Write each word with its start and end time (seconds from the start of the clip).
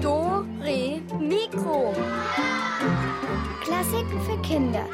Do, 0.00 0.46
Re, 0.60 1.00
Mikro. 1.18 1.92
Klassiken 3.60 4.20
für 4.20 4.40
Kinder. 4.42 4.86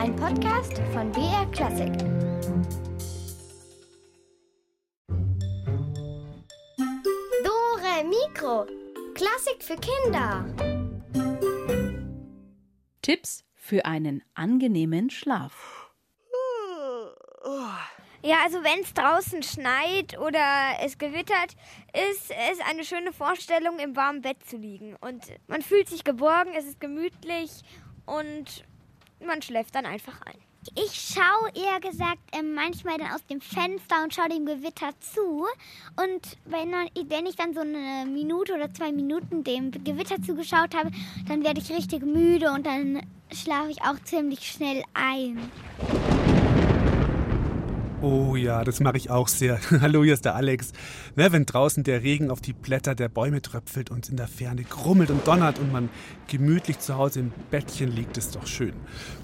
Ein 0.00 0.16
Podcast 0.16 0.80
von 0.94 1.12
BR 1.12 1.44
Klassik. 1.52 1.92
Dore 7.44 8.04
Mikro. 8.08 8.66
Klassik 9.12 9.62
für 9.62 9.76
Kinder. 9.76 10.46
Tipps 13.02 13.44
für 13.54 13.84
einen 13.84 14.22
angenehmen 14.32 15.10
Schlaf. 15.10 15.81
Ja, 18.24 18.36
also 18.44 18.62
wenn 18.62 18.80
es 18.80 18.94
draußen 18.94 19.42
schneit 19.42 20.16
oder 20.16 20.76
es 20.80 20.96
gewittert, 20.96 21.56
ist 21.92 22.30
es 22.30 22.60
eine 22.70 22.84
schöne 22.84 23.12
Vorstellung, 23.12 23.80
im 23.80 23.96
warmen 23.96 24.22
Bett 24.22 24.36
zu 24.46 24.56
liegen. 24.56 24.94
Und 25.00 25.24
man 25.48 25.60
fühlt 25.60 25.88
sich 25.88 26.04
geborgen, 26.04 26.52
es 26.56 26.64
ist 26.64 26.80
gemütlich 26.80 27.50
und 28.06 28.64
man 29.26 29.42
schläft 29.42 29.74
dann 29.74 29.86
einfach 29.86 30.20
ein. 30.22 30.38
Ich 30.76 30.92
schaue 31.14 31.50
eher 31.60 31.80
gesagt 31.80 32.20
ähm, 32.30 32.54
manchmal 32.54 32.96
dann 32.96 33.10
aus 33.10 33.26
dem 33.26 33.40
Fenster 33.40 34.04
und 34.04 34.14
schaue 34.14 34.28
dem 34.28 34.46
Gewitter 34.46 34.90
zu. 35.00 35.44
Und 35.96 36.38
wenn, 36.44 36.70
wenn 36.70 37.26
ich 37.26 37.34
dann 37.34 37.52
so 37.52 37.62
eine 37.62 38.06
Minute 38.08 38.54
oder 38.54 38.72
zwei 38.72 38.92
Minuten 38.92 39.42
dem 39.42 39.72
Gewitter 39.72 40.22
zugeschaut 40.22 40.76
habe, 40.76 40.92
dann 41.26 41.42
werde 41.42 41.60
ich 41.60 41.72
richtig 41.72 42.04
müde 42.04 42.52
und 42.52 42.64
dann 42.64 43.04
schlafe 43.32 43.72
ich 43.72 43.82
auch 43.82 43.98
ziemlich 44.04 44.48
schnell 44.48 44.84
ein. 44.94 45.50
Oh 48.02 48.34
ja, 48.34 48.64
das 48.64 48.80
mache 48.80 48.96
ich 48.96 49.10
auch 49.10 49.28
sehr. 49.28 49.60
Hallo, 49.80 50.02
hier 50.02 50.14
ist 50.14 50.24
der 50.24 50.34
Alex. 50.34 50.72
Ne, 51.14 51.30
wenn 51.30 51.46
draußen 51.46 51.84
der 51.84 52.02
Regen 52.02 52.32
auf 52.32 52.40
die 52.40 52.52
Blätter 52.52 52.96
der 52.96 53.08
Bäume 53.08 53.40
tröpfelt 53.40 53.92
und 53.92 54.08
in 54.08 54.16
der 54.16 54.26
Ferne 54.26 54.64
grummelt 54.64 55.10
und 55.10 55.24
donnert 55.24 55.60
und 55.60 55.70
man 55.70 55.88
gemütlich 56.26 56.80
zu 56.80 56.96
Hause 56.96 57.20
im 57.20 57.32
Bettchen 57.52 57.92
liegt, 57.92 58.18
ist 58.18 58.34
doch 58.34 58.44
schön. 58.44 58.72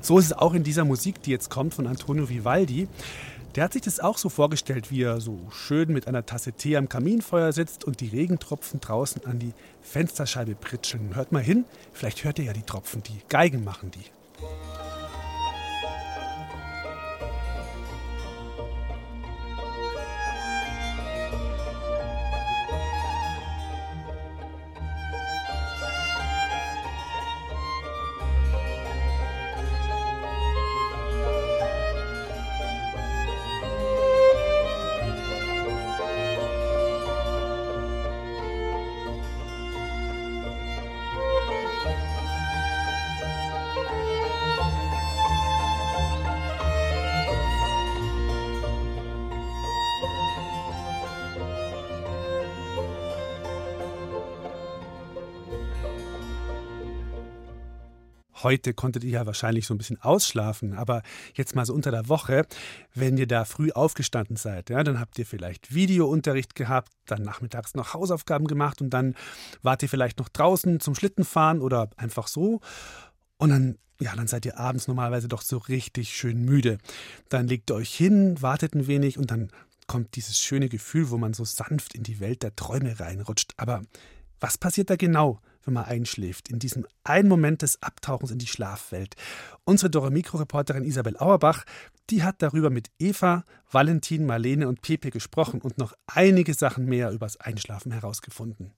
So 0.01 0.17
ist 0.21 0.27
es 0.27 0.33
auch 0.33 0.55
in 0.55 0.63
dieser 0.63 0.85
Musik, 0.85 1.21
die 1.23 1.33
jetzt 1.33 1.51
kommt 1.51 1.75
von 1.75 1.89
Antonio 1.89 2.29
Vivaldi. 2.29 2.87
Der 3.57 3.65
hat 3.65 3.73
sich 3.73 3.83
das 3.83 3.99
auch 3.99 4.17
so 4.17 4.29
vorgestellt, 4.29 4.93
wie 4.93 5.03
er 5.03 5.21
so 5.21 5.41
schön 5.51 5.93
mit 5.93 6.07
einer 6.07 6.25
Tasse 6.25 6.53
Tee 6.53 6.77
am 6.77 6.89
Kaminfeuer 6.89 7.51
sitzt 7.53 7.83
und 7.83 8.01
die 8.01 8.09
Regentropfen 8.09 8.79
draußen 8.79 9.25
an 9.25 9.41
die 9.41 9.55
Fensterscheibe 9.83 10.55
pritscheln. 10.55 11.17
Hört 11.17 11.33
mal 11.33 11.43
hin, 11.43 11.65
vielleicht 11.93 12.23
hört 12.23 12.39
ihr 12.39 12.45
ja 12.45 12.53
die 12.53 12.63
Tropfen, 12.63 13.03
die 13.03 13.23
Geigen 13.29 13.65
machen 13.65 13.91
die. 13.91 14.78
Heute 58.49 58.73
konntet 58.73 59.05
ihr 59.05 59.11
ja 59.11 59.27
wahrscheinlich 59.27 59.67
so 59.67 59.75
ein 59.75 59.77
bisschen 59.77 60.01
ausschlafen, 60.01 60.73
aber 60.73 61.03
jetzt 61.35 61.55
mal 61.55 61.67
so 61.67 61.75
unter 61.75 61.91
der 61.91 62.09
Woche, 62.09 62.47
wenn 62.95 63.19
ihr 63.19 63.27
da 63.27 63.45
früh 63.45 63.73
aufgestanden 63.73 64.37
seid, 64.37 64.71
ja, 64.71 64.83
dann 64.83 64.99
habt 64.99 65.19
ihr 65.19 65.27
vielleicht 65.27 65.75
Videounterricht 65.75 66.55
gehabt, 66.55 66.91
dann 67.05 67.21
nachmittags 67.21 67.75
noch 67.75 67.93
Hausaufgaben 67.93 68.47
gemacht 68.47 68.81
und 68.81 68.89
dann 68.89 69.17
wart 69.61 69.83
ihr 69.83 69.91
vielleicht 69.91 70.19
noch 70.19 70.31
draußen 70.31 70.81
zum 70.81 70.95
Schlittenfahren 70.95 71.61
oder 71.61 71.91
einfach 71.99 72.27
so. 72.27 72.63
Und 73.37 73.51
dann, 73.51 73.77
ja, 74.01 74.17
dann 74.17 74.29
seid 74.29 74.47
ihr 74.47 74.59
abends 74.59 74.89
normalerweise 74.89 75.29
doch 75.29 75.43
so 75.43 75.59
richtig 75.59 76.17
schön 76.17 76.43
müde. 76.43 76.79
Dann 77.29 77.49
legt 77.49 77.71
ihr 77.71 77.75
euch 77.75 77.95
hin, 77.95 78.41
wartet 78.41 78.75
ein 78.75 78.87
wenig 78.87 79.19
und 79.19 79.31
dann 79.31 79.51
kommt 79.87 80.17
dieses 80.17 80.39
schöne 80.39 80.71
Gefühl, 80.71 81.11
wo 81.11 81.19
man 81.19 81.35
so 81.35 81.45
sanft 81.45 81.95
in 81.95 82.03
die 82.03 82.19
Welt 82.19 82.43
der 82.43 82.57
Träume 82.57 82.99
reinrutscht. 82.99 83.53
Aber 83.59 83.83
was 84.41 84.57
passiert 84.57 84.89
da 84.89 84.97
genau? 84.97 85.39
Wenn 85.69 85.75
man 85.75 85.85
einschläft, 85.85 86.49
in 86.49 86.59
diesem 86.59 86.87
einen 87.05 87.29
Moment 87.29 87.63
des 87.63 87.83
Abtauchens 87.83 88.31
in 88.31 88.39
die 88.39 88.47
Schlafwelt. 88.47 89.15
Unsere 89.65 89.91
Doremikro-Reporterin 89.91 90.83
Isabel 90.83 91.17
Auerbach, 91.19 91.65
die 92.11 92.25
hat 92.25 92.43
darüber 92.43 92.71
mit 92.71 92.91
Eva, 92.99 93.45
Valentin, 93.71 94.27
Marlene 94.27 94.67
und 94.67 94.81
Pepe 94.81 95.11
gesprochen 95.11 95.61
und 95.61 95.79
noch 95.79 95.93
einige 96.07 96.55
Sachen 96.55 96.87
mehr 96.87 97.11
übers 97.13 97.37
Einschlafen 97.39 97.93
herausgefunden. 97.93 98.73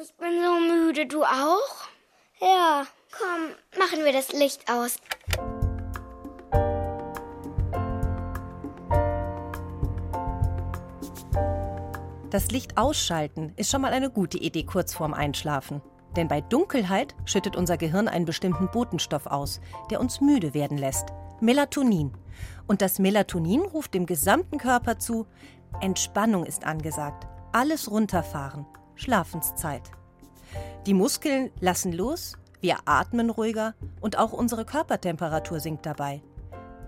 Ich 0.00 0.14
bin 0.14 0.42
so 0.42 0.58
müde, 0.60 1.06
du 1.06 1.22
auch? 1.22 1.88
Ja, 2.40 2.86
komm, 3.12 3.78
machen 3.78 4.04
wir 4.04 4.12
das 4.12 4.32
Licht 4.32 4.70
aus. 4.70 4.96
Das 12.30 12.50
Licht 12.50 12.76
ausschalten 12.76 13.54
ist 13.56 13.70
schon 13.70 13.80
mal 13.80 13.92
eine 13.92 14.10
gute 14.10 14.36
Idee 14.36 14.64
kurz 14.64 14.92
vorm 14.92 15.14
Einschlafen. 15.14 15.80
Denn 16.14 16.28
bei 16.28 16.42
Dunkelheit 16.42 17.14
schüttet 17.24 17.56
unser 17.56 17.78
Gehirn 17.78 18.06
einen 18.06 18.26
bestimmten 18.26 18.68
Botenstoff 18.70 19.26
aus, 19.26 19.60
der 19.90 20.00
uns 20.00 20.20
müde 20.20 20.52
werden 20.52 20.76
lässt. 20.76 21.06
Melatonin. 21.40 22.12
Und 22.66 22.82
das 22.82 22.98
Melatonin 22.98 23.62
ruft 23.62 23.94
dem 23.94 24.04
gesamten 24.04 24.58
Körper 24.58 24.98
zu, 24.98 25.26
Entspannung 25.80 26.44
ist 26.44 26.66
angesagt. 26.66 27.26
Alles 27.52 27.90
runterfahren. 27.90 28.66
Schlafenszeit. 28.94 29.90
Die 30.86 30.94
Muskeln 30.94 31.50
lassen 31.60 31.92
los, 31.92 32.36
wir 32.60 32.76
atmen 32.84 33.30
ruhiger 33.30 33.74
und 34.00 34.18
auch 34.18 34.32
unsere 34.32 34.64
Körpertemperatur 34.66 35.60
sinkt 35.60 35.86
dabei. 35.86 36.22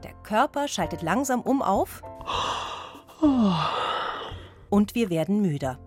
Der 0.02 0.12
Körper 0.22 0.68
schaltet 0.68 1.02
langsam 1.02 1.40
um 1.40 1.62
auf. 1.62 2.02
Oh 3.22 3.52
und 4.70 4.94
wir 4.94 5.10
werden 5.10 5.42
müder. 5.42 5.78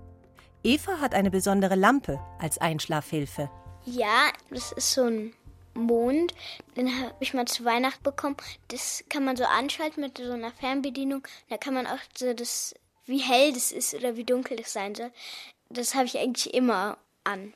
Eva 0.63 0.99
hat 0.99 1.13
eine 1.13 1.31
besondere 1.31 1.75
Lampe 1.75 2.19
als 2.39 2.57
Einschlafhilfe. 2.57 3.49
Ja, 3.85 4.31
das 4.49 4.71
ist 4.71 4.91
so 4.91 5.03
ein 5.03 5.33
Mond. 5.73 6.33
Den 6.77 7.01
habe 7.01 7.15
ich 7.19 7.33
mal 7.33 7.45
zu 7.45 7.65
Weihnachten 7.65 8.03
bekommen. 8.03 8.37
Das 8.69 9.03
kann 9.09 9.25
man 9.25 9.35
so 9.35 9.43
anschalten 9.43 10.01
mit 10.01 10.17
so 10.17 10.31
einer 10.31 10.51
Fernbedienung. 10.51 11.27
Da 11.49 11.57
kann 11.57 11.73
man 11.73 11.87
auch 11.87 11.99
so 12.15 12.33
das, 12.33 12.75
wie 13.05 13.19
hell 13.19 13.51
das 13.53 13.71
ist 13.71 13.93
oder 13.93 14.15
wie 14.15 14.23
dunkel 14.23 14.57
das 14.57 14.71
sein 14.71 14.95
soll. 14.95 15.11
Das 15.69 15.95
habe 15.95 16.05
ich 16.05 16.17
eigentlich 16.17 16.53
immer 16.53 16.97
an. 17.23 17.53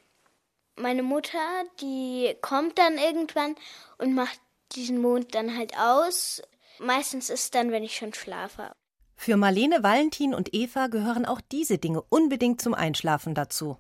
Meine 0.76 1.04
Mutter, 1.04 1.40
die 1.82 2.36
kommt 2.42 2.78
dann 2.78 2.98
irgendwann 2.98 3.56
und 3.98 4.14
macht 4.14 4.40
diesen 4.74 5.00
Mond 5.00 5.34
dann 5.34 5.58
halt 5.58 5.78
aus. 5.78 6.42
Meistens 6.80 7.30
ist 7.30 7.44
es 7.46 7.52
dann, 7.52 7.72
wenn 7.72 7.84
ich 7.84 7.96
schon 7.96 8.14
schlafe. 8.14 8.76
Für 9.18 9.36
Marlene, 9.36 9.84
Valentin 9.84 10.34
und 10.34 10.54
Eva 10.54 10.88
gehören 10.88 11.26
auch 11.26 11.42
diese 11.52 11.80
Dinge 11.80 12.02
unbedingt 12.10 12.62
zum 12.62 12.74
Einschlafen 12.74 13.34
dazu. 13.34 13.78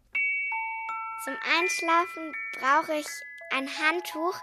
Zum 1.24 1.36
Einschlafen 1.60 2.34
brauche 2.60 3.00
ich 3.00 3.08
ein 3.52 3.70
Handtuch. 3.80 4.36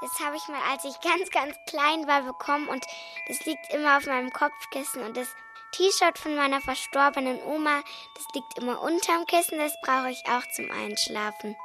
Das 0.00 0.10
habe 0.20 0.36
ich 0.36 0.46
mal, 0.48 0.60
als 0.70 0.84
ich 0.84 1.00
ganz, 1.00 1.30
ganz 1.30 1.56
klein 1.66 2.06
war, 2.06 2.22
bekommen 2.22 2.68
und 2.68 2.84
das 3.28 3.44
liegt 3.46 3.72
immer 3.72 3.96
auf 3.96 4.06
meinem 4.06 4.30
Kopfkissen. 4.30 5.02
Und 5.02 5.16
das 5.16 5.28
T-Shirt 5.72 6.18
von 6.18 6.36
meiner 6.36 6.60
verstorbenen 6.60 7.40
Oma, 7.44 7.82
das 8.14 8.26
liegt 8.34 8.58
immer 8.58 8.82
unterm 8.82 9.26
Kissen. 9.26 9.58
Das 9.58 9.72
brauche 9.82 10.10
ich 10.10 10.22
auch 10.28 10.46
zum 10.52 10.70
Einschlafen. 10.70 11.56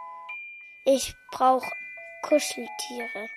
Ich 0.86 1.14
brauche 1.32 1.70
Kuscheltiere. 2.22 3.28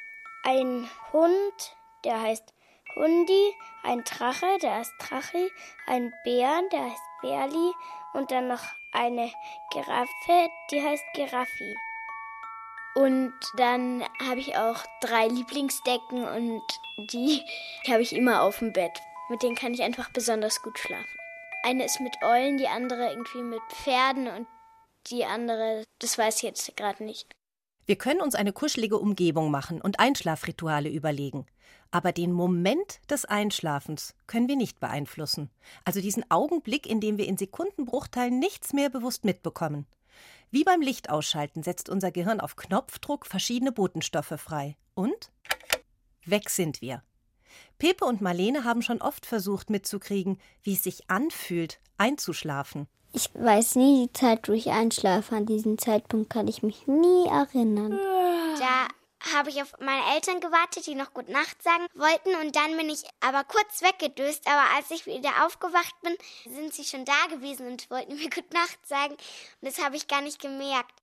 Ein 0.45 0.89
Hund, 1.13 1.77
der 2.05 2.21
heißt 2.21 2.55
Hundi, 2.95 3.55
ein 3.83 4.05
Drache, 4.05 4.59
der 4.61 4.77
heißt 4.77 4.95
Drachi, 4.99 5.51
ein 5.87 6.13
Bär, 6.25 6.63
der 6.73 6.85
heißt 6.85 7.03
Bärli 7.23 7.73
und 8.13 8.31
dann 8.31 8.49
noch 8.49 8.63
eine 8.93 9.31
Giraffe, 9.73 10.51
die 10.71 10.83
heißt 10.83 11.05
Giraffi. 11.15 11.75
Und 12.95 13.33
dann 13.57 14.05
habe 14.27 14.41
ich 14.41 14.57
auch 14.57 14.85
drei 15.01 15.29
Lieblingsdecken 15.29 16.25
und 16.25 16.63
die 17.13 17.43
habe 17.89 18.03
ich 18.03 18.15
immer 18.15 18.43
auf 18.43 18.59
dem 18.59 18.73
Bett. 18.73 19.01
Mit 19.29 19.43
denen 19.43 19.55
kann 19.55 19.73
ich 19.75 19.83
einfach 19.83 20.11
besonders 20.11 20.61
gut 20.61 20.79
schlafen. 20.79 21.19
Eine 21.63 21.85
ist 21.85 22.01
mit 22.01 22.17
Eulen, 22.23 22.57
die 22.57 22.67
andere 22.67 23.11
irgendwie 23.11 23.43
mit 23.43 23.63
Pferden 23.69 24.27
und 24.27 24.49
die 25.07 25.25
andere, 25.25 25.85
das 26.01 26.19
weiß 26.19 26.37
ich 26.39 26.43
jetzt 26.43 26.77
gerade 26.77 27.05
nicht. 27.05 27.29
Wir 27.87 27.97
können 27.97 28.21
uns 28.21 28.35
eine 28.35 28.53
kuschelige 28.53 28.99
Umgebung 28.99 29.51
machen 29.51 29.81
und 29.81 29.99
Einschlafrituale 29.99 30.89
überlegen. 30.89 31.47
Aber 31.91 32.13
den 32.13 32.33
Moment 32.33 33.01
des 33.11 33.25
Einschlafens 33.25 34.15
können 34.27 34.49
wir 34.49 34.57
nicht 34.57 34.79
beeinflussen. 34.79 35.51
Also 35.85 36.01
diesen 36.01 36.31
Augenblick, 36.31 36.87
in 36.87 37.01
dem 37.01 37.19
wir 37.19 37.27
in 37.27 37.37
Sekundenbruchteilen 37.37 38.39
nichts 38.39 38.73
mehr 38.73 38.91
bewusst 38.91 39.25
mitbekommen. 39.25 39.87
Wie 40.53 40.65
beim 40.65 40.81
Lichtausschalten 40.81 41.63
setzt 41.63 41.89
unser 41.89 42.11
Gehirn 42.11 42.41
auf 42.41 42.57
Knopfdruck 42.57 43.27
verschiedene 43.27 43.73
Botenstoffe 43.73 44.35
frei. 44.37 44.77
Und 44.95 45.31
weg 46.25 46.51
sind 46.51 46.81
wir. 46.81 47.03
Pepe 47.79 48.05
und 48.05 48.21
Marlene 48.21 48.65
haben 48.65 48.83
schon 48.83 49.01
oft 49.01 49.27
versucht 49.27 49.71
mitzukriegen, 49.71 50.39
wie 50.63 50.75
es 50.75 50.85
sich 50.85 51.11
anfühlt, 51.11 51.81
einzuschlafen. 51.99 52.89
Ich 53.13 53.31
weiß 53.35 53.77
nie 53.77 54.07
die 54.07 54.13
Zeit, 54.13 54.49
wo 54.49 54.53
ich 54.53 54.71
einschlafe. 54.71 55.35
An 55.35 55.47
diesen 55.47 55.79
Zeitpunkt 55.79 56.31
kann 56.31 56.47
ich 56.47 56.63
mich 56.63 56.87
nie 56.87 57.27
erinnern. 57.27 57.99
Da 58.59 58.89
habe 59.35 59.51
ich 59.51 59.61
auf 59.61 59.75
meine 59.81 60.15
Eltern 60.15 60.41
gewartet, 60.41 60.87
die 60.87 60.95
noch 60.95 61.13
Gut 61.13 61.29
Nacht 61.29 61.63
sagen 61.63 61.87
wollten. 61.95 62.41
Und 62.41 62.55
dann 62.55 62.77
bin 62.77 62.89
ich 62.89 63.03
aber 63.21 63.45
kurz 63.45 63.83
weggedöst. 63.83 64.47
Aber 64.47 64.77
als 64.77 64.91
ich 64.91 65.07
wieder 65.07 65.45
aufgewacht 65.45 65.95
bin, 66.03 66.15
sind 66.55 66.73
sie 66.73 66.85
schon 66.85 67.05
da 67.05 67.35
gewesen 67.35 67.67
und 67.67 67.91
wollten 67.91 68.15
mir 68.17 68.31
Gut 68.31 68.53
Nacht 68.53 68.79
sagen. 68.87 69.15
Und 69.15 69.69
das 69.69 69.83
habe 69.85 69.97
ich 69.97 70.07
gar 70.07 70.23
nicht 70.23 70.41
gemerkt. 70.41 70.95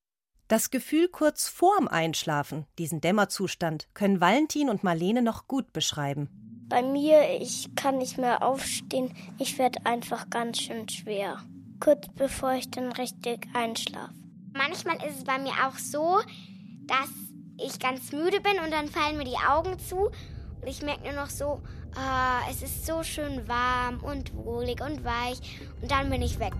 Das 0.47 0.69
Gefühl 0.69 1.09
kurz 1.09 1.49
vorm 1.49 1.89
Einschlafen, 1.89 2.65
diesen 2.77 3.01
Dämmerzustand, 3.01 3.89
können 3.93 4.21
Valentin 4.21 4.69
und 4.69 4.81
Marlene 4.81 5.21
noch 5.21 5.47
gut 5.47 5.73
beschreiben. 5.73 6.29
Bei 6.69 6.81
mir, 6.81 7.41
ich 7.41 7.75
kann 7.75 7.97
nicht 7.97 8.17
mehr 8.17 8.43
aufstehen. 8.43 9.13
Ich 9.39 9.57
werde 9.57 9.85
einfach 9.85 10.29
ganz 10.29 10.59
schön 10.59 10.87
schwer. 10.87 11.43
Kurz 11.79 12.07
bevor 12.15 12.53
ich 12.53 12.69
dann 12.71 12.91
richtig 12.91 13.47
einschlafe. 13.53 14.13
Manchmal 14.53 14.97
ist 14.97 15.19
es 15.19 15.23
bei 15.23 15.37
mir 15.37 15.53
auch 15.67 15.77
so, 15.77 16.19
dass 16.85 17.09
ich 17.57 17.79
ganz 17.79 18.11
müde 18.11 18.41
bin 18.41 18.59
und 18.63 18.71
dann 18.71 18.87
fallen 18.87 19.17
mir 19.17 19.25
die 19.25 19.37
Augen 19.47 19.77
zu 19.79 20.09
und 20.61 20.67
ich 20.67 20.81
merke 20.81 21.03
nur 21.03 21.13
noch 21.13 21.29
so, 21.29 21.61
ah, 21.95 22.39
es 22.49 22.61
ist 22.61 22.85
so 22.85 23.03
schön 23.03 23.47
warm 23.47 23.99
und 24.03 24.33
wohlig 24.35 24.81
und 24.81 25.03
weich 25.03 25.61
und 25.81 25.91
dann 25.91 26.09
bin 26.09 26.21
ich 26.21 26.39
weg. 26.39 26.53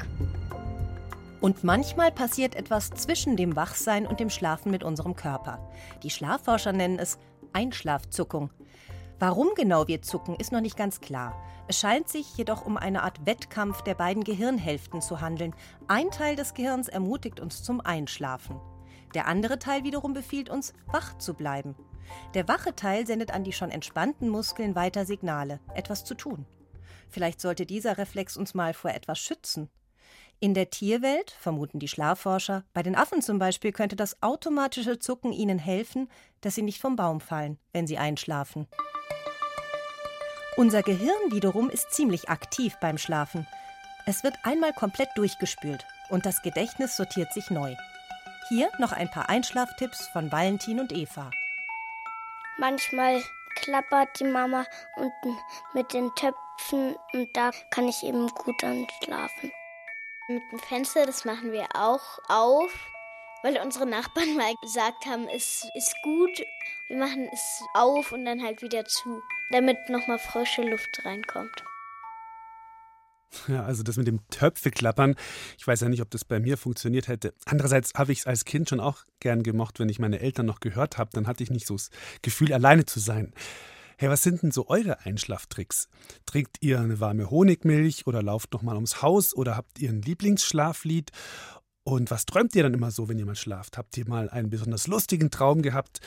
Und 1.40 1.64
manchmal 1.64 2.12
passiert 2.12 2.56
etwas 2.56 2.90
zwischen 2.90 3.36
dem 3.38 3.56
Wachsein 3.56 4.08
und 4.08 4.20
dem 4.20 4.30
Schlafen 4.30 4.72
mit 4.72 4.84
unserem 4.84 5.16
Körper. 5.16 5.60
Die 6.02 6.10
Schlafforscher 6.10 6.74
nennen 6.74 6.98
es 6.98 7.20
Einschlafzuckung. 7.54 8.50
Warum 9.20 9.50
genau 9.56 9.88
wir 9.88 10.04
zucken, 10.04 10.36
ist 10.36 10.52
noch 10.52 10.62
nicht 10.62 10.78
ganz 10.78 11.02
klar. 11.02 11.36
Es 11.68 11.80
scheint 11.80 12.08
sich 12.08 12.38
jedoch 12.38 12.66
um 12.66 12.78
eine 12.78 13.02
Art 13.02 13.26
Wettkampf 13.26 13.82
der 13.82 13.96
beiden 13.96 14.24
Gehirnhälften 14.24 15.02
zu 15.02 15.22
handeln. 15.22 15.56
Ein 15.88 16.12
Teil 16.12 16.36
des 16.36 16.54
Gehirns 16.54 16.88
ermutigt 16.88 17.40
uns 17.40 17.64
zum 17.64 17.82
Einschlafen. 17.82 18.62
Der 19.16 19.28
andere 19.28 19.58
Teil 19.58 19.84
wiederum 19.84 20.14
befiehlt 20.14 20.50
uns, 20.50 20.74
wach 20.86 21.18
zu 21.18 21.34
bleiben. 21.34 21.76
Der 22.36 22.48
wache 22.48 22.76
Teil 22.76 23.08
sendet 23.08 23.34
an 23.34 23.44
die 23.44 23.54
schon 23.54 23.72
entspannten 23.72 24.30
Muskeln 24.30 24.76
weiter 24.76 25.04
Signale, 25.04 25.60
etwas 25.74 26.06
zu 26.06 26.14
tun. 26.14 26.46
Vielleicht 27.10 27.42
sollte 27.42 27.66
dieser 27.66 27.98
Reflex 27.98 28.38
uns 28.38 28.54
mal 28.54 28.76
vor 28.76 28.92
etwas 28.92 29.18
schützen. 29.18 29.70
In 30.40 30.54
der 30.54 30.70
Tierwelt, 30.70 31.32
vermuten 31.32 31.80
die 31.80 31.88
Schlafforscher, 31.88 32.64
bei 32.72 32.84
den 32.84 32.96
Affen 32.96 33.24
zum 33.24 33.40
Beispiel 33.40 33.72
könnte 33.72 33.96
das 33.96 34.22
automatische 34.22 35.00
Zucken 35.00 35.32
ihnen 35.32 35.58
helfen, 35.58 36.12
dass 36.42 36.54
sie 36.54 36.62
nicht 36.62 36.80
vom 36.80 36.96
Baum 36.96 37.22
fallen, 37.22 37.58
wenn 37.74 37.88
sie 37.88 37.98
einschlafen. 37.98 38.68
Unser 40.56 40.84
Gehirn 40.84 41.32
wiederum 41.32 41.72
ist 41.72 41.92
ziemlich 41.92 42.30
aktiv 42.30 42.76
beim 42.80 43.00
Schlafen. 43.00 43.48
Es 44.06 44.24
wird 44.24 44.36
einmal 44.44 44.74
komplett 44.74 45.10
durchgespült 45.16 45.86
und 46.10 46.28
das 46.28 46.44
Gedächtnis 46.44 46.96
sortiert 46.96 47.34
sich 47.34 47.50
neu. 47.50 47.76
Hier 48.50 48.70
noch 48.78 48.92
ein 48.92 49.10
paar 49.10 49.30
Einschlaftipps 49.30 50.08
von 50.10 50.32
Valentin 50.32 50.80
und 50.80 50.94
Eva. 50.94 51.32
Manchmal 52.60 53.24
klappert 53.56 54.20
die 54.20 54.26
Mama 54.26 54.66
unten 54.98 55.36
mit 55.74 55.94
den 55.94 56.12
Töpfen 56.14 56.96
und 57.14 57.28
da 57.36 57.50
kann 57.72 57.88
ich 57.88 58.04
eben 58.04 58.28
gut 58.28 58.64
anschlafen. 58.64 59.52
Mit 60.30 60.44
dem 60.52 60.60
Fenster, 60.60 61.06
das 61.06 61.24
machen 61.24 61.54
wir 61.54 61.68
auch 61.74 62.20
auf, 62.28 62.90
weil 63.44 63.58
unsere 63.64 63.86
Nachbarn 63.86 64.36
mal 64.36 64.54
gesagt 64.62 65.06
haben, 65.06 65.30
es 65.30 65.66
ist 65.74 65.96
gut. 66.04 66.44
Wir 66.90 66.98
machen 66.98 67.30
es 67.32 67.64
auf 67.74 68.12
und 68.12 68.26
dann 68.26 68.44
halt 68.44 68.62
wieder 68.62 68.84
zu, 68.84 69.22
damit 69.52 69.78
nochmal 69.88 70.20
frische 70.20 70.64
Luft 70.64 71.06
reinkommt. 71.06 71.64
Ja, 73.50 73.66
also 73.66 73.84
das 73.84 73.98
mit 73.98 74.08
dem 74.08 74.26
Töpfeklappern, 74.30 75.16
ich 75.58 75.68
weiß 75.68 75.82
ja 75.82 75.90
nicht, 75.90 76.02
ob 76.02 76.10
das 76.10 76.24
bei 76.24 76.40
mir 76.40 76.58
funktioniert 76.58 77.10
hätte. 77.10 77.34
Andererseits 77.46 77.94
habe 77.96 78.14
ich 78.14 78.20
es 78.20 78.26
als 78.26 78.46
Kind 78.46 78.70
schon 78.70 78.80
auch 78.80 79.04
gern 79.20 79.44
gemocht, 79.44 79.80
wenn 79.80 79.90
ich 79.90 80.00
meine 80.00 80.22
Eltern 80.22 80.46
noch 80.46 80.62
gehört 80.62 80.98
habe, 80.98 81.10
dann 81.14 81.28
hatte 81.28 81.44
ich 81.44 81.52
nicht 81.52 81.68
so 81.68 81.76
das 81.76 81.90
Gefühl, 82.22 82.54
alleine 82.54 82.86
zu 82.86 83.02
sein. 83.02 83.34
Hey, 84.00 84.10
was 84.10 84.22
sind 84.22 84.44
denn 84.44 84.52
so 84.52 84.68
eure 84.68 85.00
Einschlaftricks? 85.08 85.90
Trinkt 86.28 86.58
ihr 86.62 86.80
eine 86.80 87.00
warme 87.00 87.32
Honigmilch 87.32 88.06
oder 88.06 88.22
lauft 88.22 88.54
noch 88.54 88.62
mal 88.62 88.76
ums 88.76 89.02
Haus 89.02 89.36
oder 89.36 89.58
habt 89.58 89.80
ihr 89.80 89.90
ein 89.90 90.04
Lieblingsschlaflied? 90.04 91.12
Und 91.84 92.12
was 92.12 92.28
träumt 92.28 92.54
ihr 92.54 92.62
dann 92.62 92.76
immer 92.76 92.92
so, 92.92 93.10
wenn 93.10 93.18
ihr 93.18 93.26
mal 93.26 93.36
schlaft? 93.36 93.76
Habt 93.76 93.98
ihr 93.98 94.08
mal 94.08 94.30
einen 94.30 94.52
besonders 94.52 94.86
lustigen 94.86 95.32
Traum 95.32 95.64
gehabt? 95.64 96.00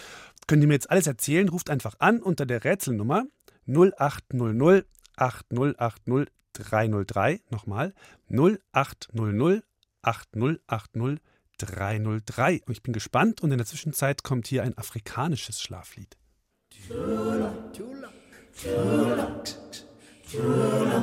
Könnt 0.47 0.63
ihr 0.63 0.69
mir 0.69 0.75
jetzt 0.75 0.89
alles 0.89 1.09
erzählen? 1.09 1.49
Ruft 1.49 1.69
einfach 1.69 1.97
an 1.99 2.23
unter 2.23 2.47
der 2.47 2.63
Rätselnummer 2.63 3.25
0800 3.67 4.87
8080 5.17 6.33
303. 6.53 7.41
Nochmal 7.51 7.93
0800 8.29 9.65
8080 10.03 11.19
303. 11.59 12.63
Und 12.67 12.73
ich 12.73 12.85
bin 12.85 12.93
gespannt 12.93 13.41
und 13.41 13.51
in 13.51 13.59
der 13.59 13.67
Zwischenzeit 13.67 14.23
kommt 14.23 14.47
hier 14.47 14.63
ein 14.63 14.79
afrikanisches 14.79 15.61
Schlaflied. 15.61 16.20
Chula. 16.87 17.53
Chula. 17.73 18.09
Chula. 18.57 19.27
Chula. 20.27 20.99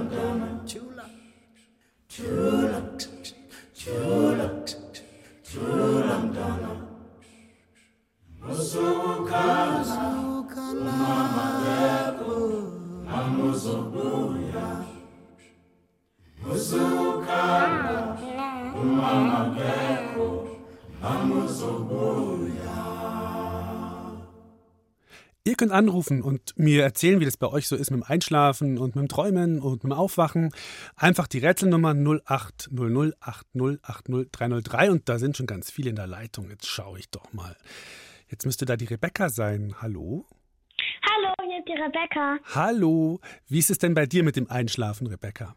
Chula. 0.66 1.06
Chula. 2.10 2.78
Chula. 2.78 2.80
Chula. 3.74 4.48
Chula. 5.44 6.18
Musukala. 8.42 10.00
Mama 10.88 11.46
Deko. 11.64 12.36
Namuzobuya. 13.06 14.68
Musukala. 16.42 17.98
Mama 18.74 19.40
Deko. 19.58 20.28
Namuzobuya. 21.02 22.78
Ihr 25.48 25.56
könnt 25.56 25.72
anrufen 25.72 26.22
und 26.22 26.54
mir 26.58 26.84
erzählen, 26.84 27.22
wie 27.22 27.26
das 27.26 27.38
bei 27.38 27.48
euch 27.48 27.70
so 27.70 27.78
ist 27.78 27.90
mit 27.90 28.02
dem 28.02 28.06
Einschlafen 28.06 28.78
und 28.78 28.98
mit 28.98 29.04
dem 29.04 29.08
Träumen 29.08 29.62
und 29.62 29.76
mit 29.76 29.84
dem 29.84 29.94
Aufwachen. 29.94 30.52
Einfach 30.98 31.26
die 31.26 31.38
Rätselnummer 31.38 31.94
0800 31.94 34.90
und 34.90 35.08
da 35.08 35.18
sind 35.18 35.38
schon 35.38 35.46
ganz 35.46 35.72
viele 35.72 35.92
in 35.92 35.96
der 35.96 36.06
Leitung. 36.06 36.50
Jetzt 36.50 36.68
schaue 36.68 37.00
ich 37.00 37.10
doch 37.12 37.32
mal. 37.32 37.56
Jetzt 38.30 38.46
müsste 38.46 38.66
da 38.66 38.76
die 38.76 38.88
Rebecca 38.88 39.30
sein. 39.30 39.74
Hallo? 39.82 40.26
Hallo, 41.10 41.34
hier 41.46 41.60
ist 41.60 41.68
die 41.70 41.82
Rebecca. 41.82 42.40
Hallo. 42.54 43.22
Wie 43.48 43.60
ist 43.60 43.70
es 43.70 43.78
denn 43.78 43.94
bei 43.94 44.06
dir 44.06 44.26
mit 44.26 44.36
dem 44.36 44.52
Einschlafen, 44.52 45.08
Rebecca? 45.08 45.56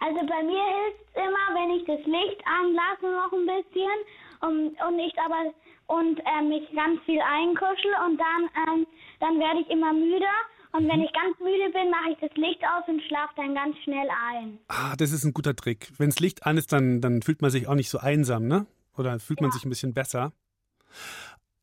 Also 0.00 0.20
bei 0.20 0.42
mir 0.42 0.62
hilft 0.62 1.00
es 1.00 1.14
immer, 1.16 1.54
wenn 1.56 1.70
ich 1.78 1.86
das 1.86 2.04
Licht 2.04 2.44
anlasse 2.44 3.10
noch 3.10 3.32
ein 3.32 3.46
bisschen 3.46 4.04
und, 4.42 4.76
und 4.86 4.98
ich 4.98 5.18
aber 5.18 5.54
und 5.90 6.20
äh, 6.20 6.42
mich 6.46 6.70
ganz 6.74 7.00
viel 7.04 7.20
einkuschel 7.20 7.92
und 8.06 8.16
dann, 8.18 8.42
ähm, 8.62 8.86
dann 9.18 9.38
werde 9.40 9.60
ich 9.60 9.68
immer 9.70 9.92
müder. 9.92 10.36
Und 10.72 10.88
wenn 10.88 11.02
ich 11.02 11.12
ganz 11.12 11.36
müde 11.40 11.72
bin, 11.72 11.90
mache 11.90 12.12
ich 12.12 12.18
das 12.20 12.30
Licht 12.36 12.62
aus 12.62 12.84
und 12.86 13.02
schlafe 13.02 13.32
dann 13.36 13.54
ganz 13.56 13.76
schnell 13.82 14.08
ein. 14.30 14.58
Ah, 14.68 14.94
das 14.96 15.10
ist 15.10 15.24
ein 15.24 15.34
guter 15.34 15.56
Trick. 15.56 15.90
Wenn 15.98 16.10
das 16.10 16.20
Licht 16.20 16.46
an 16.46 16.56
ist, 16.56 16.72
dann, 16.72 17.00
dann 17.00 17.22
fühlt 17.22 17.42
man 17.42 17.50
sich 17.50 17.66
auch 17.66 17.74
nicht 17.74 17.90
so 17.90 17.98
einsam, 17.98 18.46
ne? 18.46 18.66
Oder 18.96 19.18
fühlt 19.18 19.40
ja. 19.40 19.46
man 19.46 19.52
sich 19.52 19.64
ein 19.64 19.68
bisschen 19.68 19.94
besser. 19.94 20.32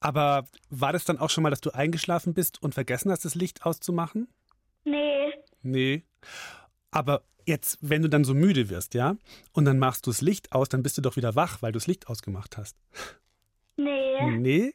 Aber 0.01 0.43
war 0.69 0.91
das 0.91 1.05
dann 1.05 1.19
auch 1.19 1.29
schon 1.29 1.43
mal, 1.43 1.49
dass 1.49 1.61
du 1.61 1.71
eingeschlafen 1.71 2.33
bist 2.33 2.61
und 2.61 2.73
vergessen 2.73 3.09
hast, 3.11 3.23
das 3.23 3.35
Licht 3.35 3.65
auszumachen? 3.65 4.27
Nee. 4.83 5.33
Nee. 5.61 6.03
Aber 6.91 7.23
jetzt, 7.45 7.77
wenn 7.81 8.01
du 8.01 8.09
dann 8.09 8.25
so 8.25 8.33
müde 8.33 8.69
wirst, 8.69 8.93
ja, 8.93 9.15
und 9.53 9.63
dann 9.63 9.79
machst 9.79 10.05
du 10.05 10.11
das 10.11 10.21
Licht 10.21 10.51
aus, 10.51 10.67
dann 10.67 10.83
bist 10.83 10.97
du 10.97 11.01
doch 11.01 11.15
wieder 11.15 11.35
wach, 11.35 11.61
weil 11.61 11.71
du 11.71 11.77
das 11.77 11.87
Licht 11.87 12.07
ausgemacht 12.07 12.57
hast. 12.57 12.75
Nee. 13.77 14.37
Nee? 14.37 14.73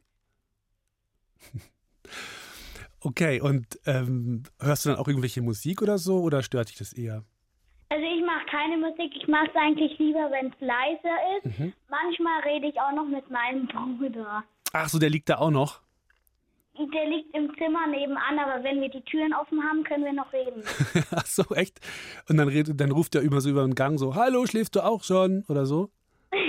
Okay, 3.00 3.40
und 3.40 3.66
ähm, 3.84 4.44
hörst 4.60 4.84
du 4.84 4.90
dann 4.90 4.98
auch 4.98 5.08
irgendwelche 5.08 5.42
Musik 5.42 5.82
oder 5.82 5.98
so 5.98 6.20
oder 6.20 6.42
stört 6.42 6.68
dich 6.68 6.78
das 6.78 6.92
eher? 6.92 7.24
Also 7.88 8.04
ich 8.04 8.24
mache 8.24 8.46
keine 8.46 8.78
Musik, 8.78 9.12
ich 9.16 9.26
mache 9.26 9.48
es 9.48 9.56
eigentlich 9.56 9.98
lieber, 9.98 10.30
wenn 10.30 10.46
es 10.46 10.60
leiser 10.60 11.18
ist. 11.36 11.58
Mhm. 11.58 11.72
Manchmal 11.90 12.40
rede 12.42 12.68
ich 12.68 12.80
auch 12.80 12.92
noch 12.92 13.06
mit 13.06 13.28
meinem 13.28 13.66
Bruder. 13.66 14.44
Ach 14.72 14.88
so, 14.88 14.98
der 14.98 15.10
liegt 15.10 15.28
da 15.28 15.38
auch 15.38 15.50
noch? 15.50 15.82
Der 16.78 17.06
liegt 17.06 17.36
im 17.36 17.54
Zimmer 17.58 17.86
nebenan, 17.86 18.38
aber 18.38 18.64
wenn 18.64 18.80
wir 18.80 18.88
die 18.88 19.02
Türen 19.02 19.34
offen 19.34 19.62
haben, 19.62 19.84
können 19.84 20.04
wir 20.04 20.12
noch 20.14 20.32
reden. 20.32 20.62
Ach 21.10 21.26
so, 21.26 21.42
echt? 21.54 21.80
Und 22.30 22.38
dann, 22.38 22.48
redet, 22.48 22.80
dann 22.80 22.92
ruft 22.92 23.14
er 23.14 23.20
immer 23.20 23.42
so 23.42 23.50
über 23.50 23.62
den 23.62 23.74
Gang 23.74 23.98
so, 23.98 24.14
hallo, 24.14 24.46
schläfst 24.46 24.74
du 24.74 24.80
auch 24.80 25.04
schon? 25.04 25.44
Oder 25.48 25.66
so? 25.66 25.90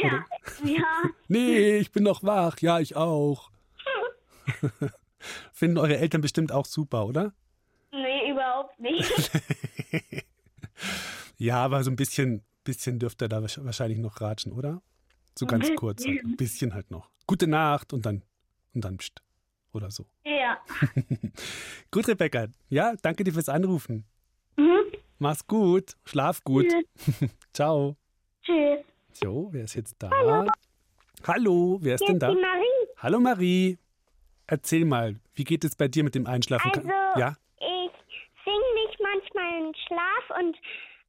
Ja, 0.04 0.26
Oder? 0.62 0.70
ja. 0.70 0.84
nee, 1.28 1.78
ich 1.78 1.92
bin 1.92 2.04
noch 2.04 2.24
wach. 2.24 2.58
Ja, 2.60 2.80
ich 2.80 2.96
auch. 2.96 3.50
Finden 5.54 5.78
eure 5.78 5.98
Eltern 5.98 6.22
bestimmt 6.22 6.52
auch 6.52 6.66
super, 6.66 7.06
oder? 7.06 7.34
Nee, 7.92 8.32
überhaupt 8.32 8.80
nicht. 8.80 9.12
Ja, 11.38 11.58
aber 11.64 11.84
so 11.84 11.92
ein 11.92 11.96
bisschen, 11.96 12.44
bisschen 12.64 13.00
dürft 13.00 13.22
ihr 13.22 13.28
da 13.28 13.40
wahrsch- 13.40 13.64
wahrscheinlich 13.64 14.00
noch 14.00 14.22
ratschen, 14.22 14.54
oder? 14.54 14.82
So 15.38 15.46
ganz 15.46 15.70
kurz, 15.76 16.06
halt, 16.06 16.24
ein 16.24 16.36
bisschen 16.38 16.74
halt 16.74 16.90
noch. 16.92 17.10
Gute 17.28 17.48
Nacht 17.48 17.92
und 17.92 18.06
dann, 18.06 18.24
und 18.74 18.84
dann 18.86 18.98
pst, 18.98 19.22
oder 19.74 19.92
so. 19.92 20.06
ja. 20.24 20.58
Gut, 21.92 22.08
Rebecca. 22.08 22.48
Ja, 22.70 22.94
danke 23.02 23.24
dir 23.24 23.34
fürs 23.34 23.50
Anrufen. 23.50 24.06
Mhm. 24.58 24.84
Mach's 25.20 25.46
gut, 25.48 25.96
schlaf 26.06 26.44
gut. 26.44 26.68
Ciao. 27.54 27.98
Tschüss. 28.44 28.80
So, 29.14 29.50
wer 29.52 29.64
ist 29.64 29.76
jetzt 29.76 29.96
da? 30.02 30.10
Hallo, 31.28 31.78
wer 31.82 31.96
ist 31.96 32.08
denn 32.08 32.20
da? 32.20 32.30
Die 32.34 32.42
Marie. 32.42 32.88
Hallo 32.98 33.20
Marie. 33.20 33.78
Erzähl 34.48 34.86
mal, 34.86 35.16
wie 35.36 35.44
geht 35.44 35.64
es 35.64 35.76
bei 35.76 35.88
dir 35.88 36.04
mit 36.04 36.16
dem 36.16 36.28
Einschlafen? 36.28 36.72
Also, 36.74 36.90
ja? 37.20 37.36
ich 37.60 37.92
singe 38.44 38.70
mich 38.74 38.98
manchmal 39.00 39.62
in 39.62 39.74
Schlaf 39.88 40.40
und 40.40 40.58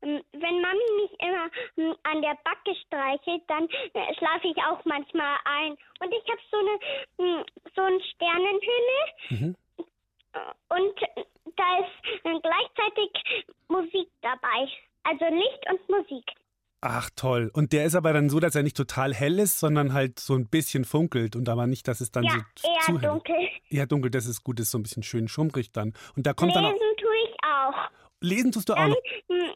ähm, 0.02 0.22
wenn 0.32 0.60
Mami 0.60 0.86
mich 1.02 1.12
immer 1.20 1.50
ähm, 1.78 1.96
an 2.04 2.22
der 2.22 2.36
Backe 2.44 2.74
streichelt, 2.86 3.42
dann 3.48 3.64
äh, 3.68 4.14
schlafe 4.18 4.48
ich 4.48 4.56
auch 4.58 4.84
manchmal 4.84 5.36
ein. 5.44 5.72
Und 6.00 6.12
ich 6.12 6.24
habe 6.30 6.40
so 6.50 6.58
eine 6.58 6.78
ähm, 7.38 7.44
so 7.74 7.82
einen 7.82 8.00
Sternenhimmel 8.14 9.04
Mhm. 9.30 9.56
und 10.68 11.02
äh, 11.02 11.24
da 11.56 11.78
ist 11.78 12.24
äh, 12.24 12.40
gleichzeitig 12.40 13.10
Musik 13.68 14.08
dabei. 14.22 14.68
Also 15.04 15.24
Licht 15.34 15.64
und 15.70 15.88
Musik. 15.88 16.24
Ach 16.86 17.08
toll. 17.16 17.50
Und 17.54 17.72
der 17.72 17.86
ist 17.86 17.94
aber 17.94 18.12
dann 18.12 18.28
so, 18.28 18.40
dass 18.40 18.54
er 18.54 18.62
nicht 18.62 18.76
total 18.76 19.14
hell 19.14 19.38
ist, 19.38 19.58
sondern 19.58 19.94
halt 19.94 20.20
so 20.20 20.34
ein 20.34 20.48
bisschen 20.48 20.84
funkelt 20.84 21.34
und 21.34 21.48
aber 21.48 21.66
nicht, 21.66 21.88
dass 21.88 22.02
es 22.02 22.10
dann 22.10 22.24
Ja, 22.24 22.32
so 22.58 22.68
eher 22.68 22.80
zu 22.80 22.92
hell 23.00 23.08
dunkel. 23.08 23.36
Ja, 23.70 23.86
dunkel, 23.86 24.10
das 24.10 24.26
ist 24.26 24.44
gut, 24.44 24.58
das 24.58 24.64
ist 24.66 24.72
so 24.72 24.78
ein 24.78 24.82
bisschen 24.82 25.02
schön 25.02 25.26
schummrig 25.26 25.72
dann. 25.72 25.94
Und 26.14 26.26
da 26.26 26.34
kommt 26.34 26.54
dann 26.54 26.64
Lesen 26.64 26.76
auch. 26.76 27.00
tue 27.00 27.14
ich 27.24 27.36
auch. 27.42 27.90
Lesen 28.20 28.52
tust 28.52 28.68
du 28.68 28.74
auch 28.74 28.76
Dann 28.76 28.90
noch. 28.90 28.96
hm, 29.28 29.54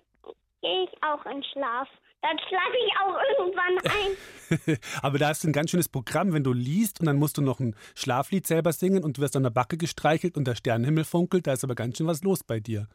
gehe 0.63 0.85
ich 0.85 1.03
auch 1.03 1.27
in 1.27 1.43
Schlaf. 1.53 1.87
Dann 2.23 2.39
schlafe 2.49 2.77
ich 2.87 2.93
auch 2.99 3.17
irgendwann 3.39 4.69
ein. 4.73 4.79
aber 5.03 5.19
da 5.19 5.29
hast 5.29 5.45
du 5.45 5.49
ein 5.49 5.53
ganz 5.53 5.71
schönes 5.71 5.91
Programm, 5.91 6.33
wenn 6.33 6.45
du 6.45 6.55
liest 6.55 6.99
und 7.01 7.07
dann 7.07 7.17
musst 7.19 7.37
du 7.37 7.43
noch 7.43 7.61
ein 7.61 7.77
Schlaflied 7.95 8.47
selber 8.47 8.73
singen 8.73 9.05
und 9.05 9.19
du 9.19 9.21
wirst 9.21 9.37
an 9.37 9.43
der 9.43 9.51
Backe 9.51 9.77
gestreichelt 9.77 10.39
und 10.39 10.47
der 10.47 10.55
Sternenhimmel 10.55 11.05
funkelt, 11.05 11.47
da 11.47 11.53
ist 11.53 11.63
aber 11.63 11.75
ganz 11.75 11.99
schön 11.99 12.07
was 12.07 12.23
los 12.25 12.43
bei 12.43 12.59
dir. 12.59 12.89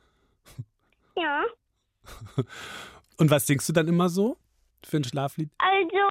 Ja. 1.16 1.44
Und 3.18 3.30
was 3.30 3.46
singst 3.46 3.70
du 3.70 3.74
dann 3.74 3.88
immer 3.88 4.10
so 4.10 4.38
für 4.84 4.98
ein 4.98 5.04
Schlaflied? 5.04 5.50
Also 5.58 6.10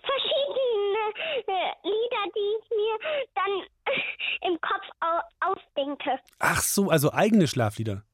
verschiedene 0.00 1.02
äh, 1.46 1.72
Lieder, 1.84 2.24
die 2.34 2.48
ich 2.58 2.70
mir 2.70 2.98
dann 3.34 4.52
im 4.52 4.60
Kopf 4.60 4.84
au 5.00 5.52
ausdenke. 5.52 6.18
Ach 6.38 6.60
so, 6.60 6.90
also 6.90 7.12
eigene 7.12 7.46
Schlaflieder. 7.46 8.04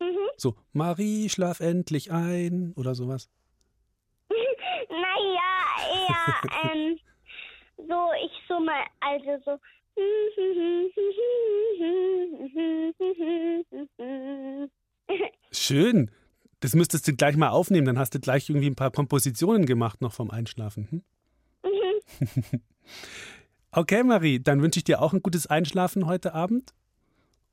Mhm. 0.00 0.28
So, 0.36 0.56
Marie, 0.72 1.28
schlaf 1.28 1.60
endlich 1.60 2.10
ein 2.12 2.72
oder 2.76 2.94
sowas. 2.94 3.28
Naja, 4.88 5.50
eher 5.92 6.72
ähm, 6.72 6.98
so, 7.76 8.10
ich 8.24 8.32
so 8.48 8.58
mal, 8.60 8.84
also 9.00 9.42
so. 9.44 9.58
Schön. 15.52 16.10
Das 16.60 16.74
müsstest 16.74 17.08
du 17.08 17.14
gleich 17.14 17.36
mal 17.36 17.48
aufnehmen, 17.48 17.86
dann 17.86 17.98
hast 17.98 18.14
du 18.14 18.20
gleich 18.20 18.48
irgendwie 18.48 18.68
ein 18.68 18.76
paar 18.76 18.90
Kompositionen 18.90 19.66
gemacht 19.66 20.00
noch 20.00 20.12
vom 20.12 20.30
Einschlafen. 20.30 20.88
Hm? 20.90 21.02
Okay, 23.72 24.02
Marie, 24.02 24.40
dann 24.40 24.62
wünsche 24.62 24.78
ich 24.80 24.84
dir 24.84 25.00
auch 25.00 25.12
ein 25.12 25.22
gutes 25.22 25.46
Einschlafen 25.46 26.06
heute 26.06 26.34
Abend. 26.34 26.74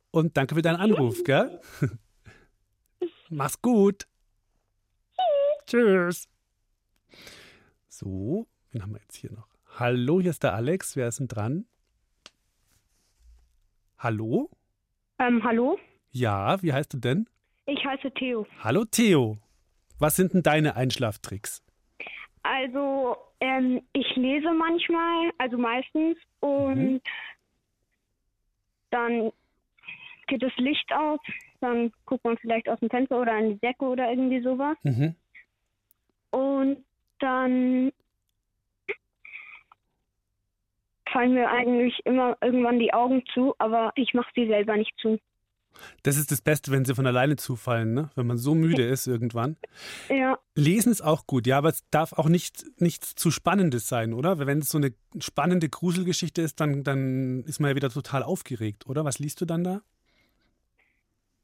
Und 0.09 0.35
danke 0.35 0.55
für 0.55 0.63
deinen 0.63 0.77
Anruf, 0.77 1.23
gell? 1.23 1.61
Mach's 3.29 3.61
gut. 3.61 4.07
Tschüss. 5.67 6.27
So, 7.87 8.47
wen 8.71 8.81
haben 8.81 8.93
wir 8.93 9.01
jetzt 9.01 9.15
hier 9.15 9.31
noch? 9.31 9.47
Hallo, 9.75 10.19
hier 10.19 10.31
ist 10.31 10.41
der 10.41 10.55
Alex. 10.55 10.95
Wer 10.95 11.07
ist 11.07 11.19
denn 11.19 11.27
dran? 11.27 11.65
Hallo? 13.99 14.49
Ähm, 15.19 15.43
hallo, 15.43 15.77
Ja, 16.09 16.61
wie 16.63 16.73
heißt 16.73 16.93
du 16.93 16.97
denn? 16.97 17.29
Ich 17.67 17.85
heiße 17.85 18.11
Theo. 18.11 18.47
Hallo, 18.63 18.85
Theo. 18.85 19.37
Was 19.99 20.15
sind 20.15 20.33
denn 20.33 20.43
deine 20.43 20.75
Einschlaftricks? 20.75 21.63
Also, 22.43 23.17
ähm, 23.39 23.81
ich 23.93 24.15
lese 24.15 24.51
manchmal, 24.53 25.31
also 25.37 25.57
meistens, 25.57 26.17
und 26.39 27.01
dann 28.89 29.31
geht 30.27 30.43
das 30.43 30.55
Licht 30.57 30.91
aus, 30.93 31.19
dann 31.59 31.91
guckt 32.05 32.23
man 32.23 32.37
vielleicht 32.37 32.69
aus 32.69 32.79
dem 32.79 32.89
Fenster 32.89 33.19
oder 33.19 33.37
in 33.37 33.49
die 33.51 33.59
Decke 33.59 33.85
oder 33.85 34.09
irgendwie 34.09 34.41
sowas. 34.41 34.77
Mhm. 34.83 35.15
Und 36.31 36.85
dann 37.19 37.91
fallen 41.11 41.33
mir 41.33 41.49
eigentlich 41.49 41.99
immer 42.05 42.37
irgendwann 42.41 42.79
die 42.79 42.93
Augen 42.93 43.23
zu, 43.33 43.55
aber 43.57 43.91
ich 43.95 44.13
mache 44.13 44.31
sie 44.35 44.47
selber 44.47 44.77
nicht 44.77 44.93
zu. 44.99 45.19
Das 46.03 46.17
ist 46.17 46.31
das 46.31 46.41
Beste, 46.41 46.71
wenn 46.71 46.85
sie 46.85 46.95
von 46.95 47.07
alleine 47.07 47.35
zufallen, 47.35 47.93
ne? 47.93 48.09
wenn 48.15 48.27
man 48.27 48.37
so 48.37 48.55
müde 48.55 48.83
ist 48.83 49.07
irgendwann. 49.07 49.57
Ja, 50.09 50.37
Lesen 50.55 50.91
ist 50.91 51.01
auch 51.01 51.27
gut, 51.27 51.47
ja, 51.47 51.57
aber 51.57 51.69
es 51.69 51.83
darf 51.91 52.13
auch 52.13 52.29
nicht 52.29 52.65
nichts 52.79 53.15
zu 53.15 53.31
Spannendes 53.31 53.87
sein, 53.87 54.13
oder? 54.13 54.39
Wenn 54.39 54.59
es 54.59 54.69
so 54.69 54.77
eine 54.77 54.93
spannende 55.19 55.69
Gruselgeschichte 55.69 56.41
ist, 56.41 56.59
dann, 56.59 56.83
dann 56.83 57.43
ist 57.43 57.59
man 57.59 57.69
ja 57.69 57.75
wieder 57.75 57.89
total 57.89 58.23
aufgeregt, 58.23 58.87
oder? 58.87 59.05
Was 59.05 59.19
liest 59.19 59.41
du 59.41 59.45
dann 59.45 59.63
da? 59.63 59.81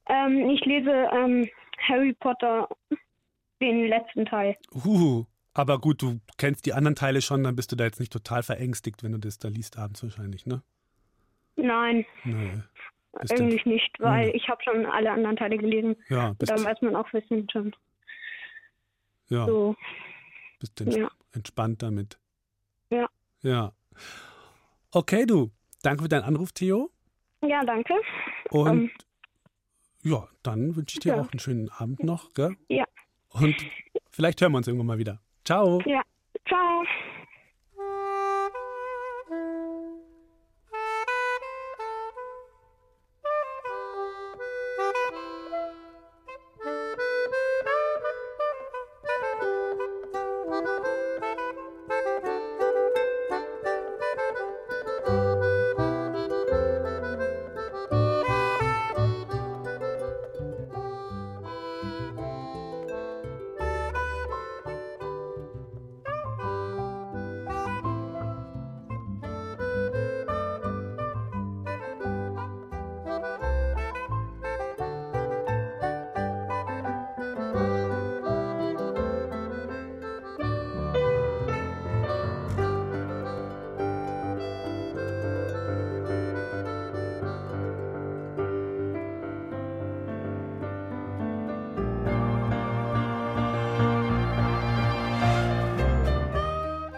ähm, 0.08 0.50
ich 0.50 0.64
lese 0.66 0.92
ähm, 1.14 1.50
Harry 1.88 2.14
Potter, 2.14 2.68
den 3.62 3.88
letzten 3.88 4.26
Teil. 4.26 4.58
Uh, 4.74 5.26
aber 5.54 5.80
gut, 5.80 6.02
du 6.02 6.20
kennst 6.38 6.66
die 6.66 6.74
anderen 6.74 6.96
Teile 6.96 7.22
schon, 7.22 7.44
dann 7.44 7.56
bist 7.56 7.72
du 7.72 7.76
da 7.76 7.86
jetzt 7.86 8.00
nicht 8.00 8.12
total 8.12 8.44
verängstigt, 8.44 9.04
wenn 9.04 9.14
du 9.14 9.20
das 9.20 9.40
da 9.40 9.48
liest 9.48 9.78
abends 9.78 10.04
wahrscheinlich, 10.04 10.46
ne? 10.46 10.62
Nein, 11.56 12.06
Nee. 12.24 12.64
Bist 13.20 13.34
eigentlich 13.40 13.66
nicht, 13.66 14.00
weil 14.00 14.30
Hm. 14.30 14.36
ich 14.36 14.48
habe 14.50 14.62
schon 14.64 14.86
alle 14.86 15.12
anderen 15.12 15.36
Teile 15.38 15.58
gelesen. 15.58 15.96
Ja, 16.10 16.34
bist, 16.34 16.52
Dann 16.52 16.64
weiß 16.64 16.82
man 16.82 16.96
auch 16.96 17.12
wissen 17.14 17.48
schon. 17.52 17.76
ja, 19.30 19.46
So, 19.46 19.76
bist 20.60 20.80
ents 20.82 20.96
ja. 20.96 21.10
entspannt 21.34 21.82
damit. 21.84 22.18
Ja. 22.90 23.08
Ja. 23.42 23.72
Okay, 24.92 25.26
du. 25.26 25.52
Danke 25.84 26.04
für 26.04 26.10
deinen 26.10 26.24
Anruf, 26.24 26.52
Theo. 26.54 26.90
Ja, 27.42 27.64
danke. 27.66 27.94
Und 28.50 28.68
Ähm, 28.68 28.92
ja, 30.04 30.28
dann 30.44 30.76
wünsche 30.76 30.96
ich 30.96 31.00
dir 31.02 31.16
ja. 31.16 31.22
auch 31.22 31.32
einen 31.32 31.40
schönen 31.40 31.70
Abend 31.70 32.04
noch, 32.04 32.34
gell? 32.34 32.56
Ja. 32.70 32.86
Und 33.30 33.56
vielleicht 34.12 34.42
hören 34.42 34.52
wir 34.54 34.58
uns 34.58 34.68
irgendwann 34.68 34.88
mal 34.88 34.98
wieder. 34.98 35.20
Ciao. 35.46 35.82
Ja, 35.86 36.02
ciao. 36.48 36.84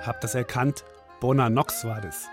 Habt 0.06 0.24
das 0.24 0.36
erkannt? 0.36 0.84
Bona 1.20 1.50
Nox 1.50 1.84
war 1.84 2.00
das. 2.00 2.28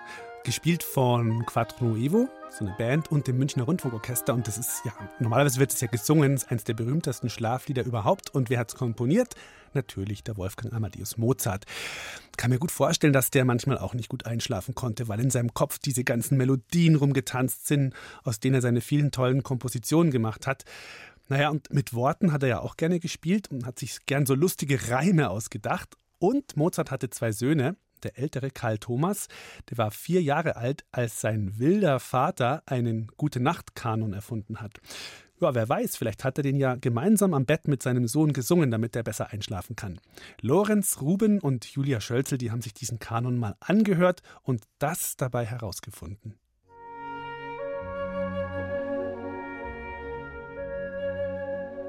gespielt 0.45 0.83
von 0.83 1.45
Quattro 1.47 1.85
Nuevo, 1.85 2.29
so 2.51 2.65
eine 2.65 2.75
Band, 2.77 3.11
und 3.11 3.27
dem 3.27 3.39
Münchner 3.39 3.65
Rundfunkorchester. 3.65 4.35
Und 4.35 4.47
das 4.47 4.59
ist 4.59 4.83
ja, 4.85 4.93
normalerweise 5.19 5.61
wird 5.61 5.73
es 5.73 5.81
ja 5.81 5.89
gesungen, 5.89 6.35
ist 6.35 6.51
eines 6.51 6.65
der 6.65 6.75
berühmtesten 6.75 7.31
Schlaflieder 7.31 7.85
überhaupt. 7.85 8.31
Und 8.35 8.51
wer 8.51 8.59
hat 8.59 8.71
es 8.71 8.75
komponiert? 8.75 9.35
Natürlich 9.75 10.23
der 10.23 10.37
Wolfgang 10.37 10.75
Amadeus 10.75 11.17
Mozart. 11.17 11.65
Kann 12.37 12.51
mir 12.51 12.59
gut 12.59 12.73
vorstellen, 12.73 13.13
dass 13.13 13.31
der 13.31 13.45
manchmal 13.45 13.79
auch 13.79 13.95
nicht 13.95 14.09
gut 14.09 14.27
einschlafen 14.27 14.75
konnte, 14.75 15.09
weil 15.09 15.21
in 15.21 15.31
seinem 15.31 15.55
Kopf 15.55 15.79
diese 15.79 16.05
ganzen 16.05 16.37
Melodien 16.37 16.97
rumgetanzt 16.97 17.67
sind, 17.67 17.95
aus 18.25 18.41
denen 18.41 18.57
er 18.57 18.63
seine 18.63 18.81
vielen 18.81 19.13
tollen 19.13 19.43
Kompositionen 19.43 20.11
gemacht 20.11 20.47
hat. 20.47 20.65
Naja, 21.29 21.51
und 21.51 21.73
mit 21.73 21.95
Worten 21.95 22.33
hat 22.33 22.43
er 22.43 22.49
ja 22.49 22.61
auch 22.61 22.77
gerne 22.77 23.01
gespielt 23.01 23.51
und 23.51 23.65
hat 23.65 23.79
sich 23.79 24.05
gern 24.07 24.27
so 24.27 24.35
lustige 24.35 24.91
Reime 24.91 25.31
ausgedacht. 25.31 25.97
Und 26.23 26.57
Mozart 26.57 26.93
hatte 26.93 27.11
zwei 27.11 27.33
Söhne, 27.33 27.75
der 28.05 28.17
ältere 28.17 28.53
Karl 28.53 28.79
Thomas, 28.79 29.27
der 29.69 29.79
war 29.79 29.91
vier 29.91 30.23
Jahre 30.23 30.55
alt, 30.55 30.85
als 30.93 31.21
sein 31.21 31.59
wilder 31.59 31.99
Vater 31.99 32.63
einen 32.65 33.09
Gute-Nacht-Kanon 33.17 34.13
erfunden 34.13 34.61
hat. 34.61 34.79
Ja, 35.41 35.53
wer 35.57 35.69
weiß, 35.69 35.97
vielleicht 35.97 36.23
hat 36.23 36.39
er 36.39 36.45
den 36.45 36.55
ja 36.55 36.77
gemeinsam 36.77 37.35
am 37.35 37.45
Bett 37.45 37.67
mit 37.67 37.83
seinem 37.83 38.07
Sohn 38.07 38.33
gesungen, 38.33 38.71
damit 38.71 38.95
er 38.95 39.03
besser 39.03 39.33
einschlafen 39.33 39.75
kann. 39.75 39.99
Lorenz 40.41 41.01
Ruben 41.01 41.41
und 41.41 41.65
Julia 41.65 42.01
Schölzel, 42.01 42.39
die 42.39 42.53
haben 42.53 42.63
sich 42.63 42.73
diesen 42.73 43.01
Kanon 43.01 43.37
mal 43.37 43.57
angehört 43.59 44.23
und 44.45 44.63
das 44.79 45.17
dabei 45.17 45.45
herausgefunden. 45.45 46.39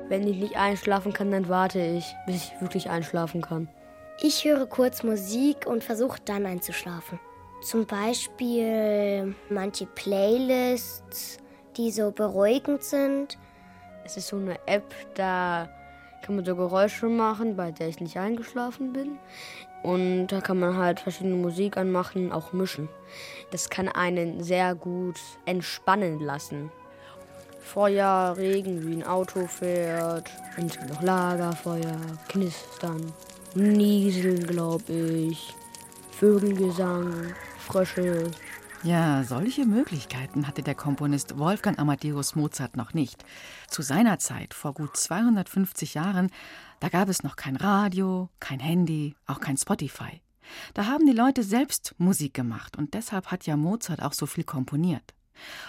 Wenn 0.09 0.27
ich 0.27 0.37
nicht 0.37 0.57
einschlafen 0.57 1.13
kann, 1.13 1.29
dann 1.29 1.49
warte 1.49 1.85
ich, 1.85 2.15
bis 2.25 2.37
ich 2.37 2.61
wirklich 2.61 2.89
einschlafen 2.89 3.43
kann. 3.43 3.69
Ich 4.21 4.45
höre 4.45 4.65
kurz 4.67 5.03
Musik 5.03 5.65
und 5.65 5.83
versuche 5.83 6.19
dann 6.23 6.45
einzuschlafen. 6.45 7.19
Zum 7.61 7.85
Beispiel 7.85 9.35
manche 9.49 9.85
Playlists, 9.85 11.37
die 11.75 11.91
so 11.91 12.11
beruhigend 12.11 12.83
sind. 12.83 13.37
Es 14.05 14.17
ist 14.17 14.27
so 14.27 14.37
eine 14.37 14.59
App, 14.67 14.93
da 15.15 15.69
kann 16.23 16.35
man 16.35 16.45
so 16.45 16.55
Geräusche 16.55 17.07
machen, 17.07 17.55
bei 17.55 17.71
der 17.71 17.89
ich 17.89 17.99
nicht 17.99 18.17
eingeschlafen 18.17 18.93
bin. 18.93 19.17
Und 19.81 20.27
da 20.27 20.39
kann 20.39 20.59
man 20.59 20.77
halt 20.77 21.01
verschiedene 21.01 21.35
Musik 21.35 21.75
anmachen, 21.75 22.31
auch 22.31 22.53
mischen. 22.53 22.87
Das 23.51 23.69
kann 23.69 23.89
einen 23.89 24.43
sehr 24.43 24.75
gut 24.75 25.19
entspannen 25.45 26.19
lassen. 26.19 26.71
Feuer, 27.59 28.35
Regen, 28.37 28.87
wie 28.87 28.95
ein 28.95 29.07
Auto 29.07 29.47
fährt, 29.47 30.29
und 30.57 30.89
noch 30.89 31.01
Lagerfeuer, 31.01 31.97
Knistern. 32.27 33.13
Nieseln, 33.55 34.45
glaube 34.45 34.93
ich. 34.93 35.53
Vögelgesang, 36.11 37.33
Frösche. 37.59 38.31
Ja, 38.83 39.23
solche 39.23 39.65
Möglichkeiten 39.65 40.47
hatte 40.47 40.61
der 40.61 40.75
Komponist 40.75 41.37
Wolfgang 41.37 41.79
Amadeus 41.79 42.35
Mozart 42.35 42.75
noch 42.75 42.93
nicht. 42.93 43.23
Zu 43.69 43.81
seiner 43.81 44.19
Zeit, 44.19 44.53
vor 44.53 44.73
gut 44.73 44.97
250 44.97 45.93
Jahren, 45.93 46.29
da 46.79 46.89
gab 46.89 47.07
es 47.07 47.23
noch 47.23 47.35
kein 47.35 47.55
Radio, 47.55 48.29
kein 48.39 48.59
Handy, 48.59 49.15
auch 49.25 49.39
kein 49.39 49.55
Spotify. 49.57 50.21
Da 50.73 50.87
haben 50.87 51.05
die 51.05 51.13
Leute 51.13 51.43
selbst 51.43 51.95
Musik 51.97 52.33
gemacht 52.33 52.77
und 52.77 52.93
deshalb 52.93 53.27
hat 53.27 53.45
ja 53.45 53.55
Mozart 53.55 54.01
auch 54.01 54.13
so 54.13 54.25
viel 54.25 54.43
komponiert. 54.43 55.13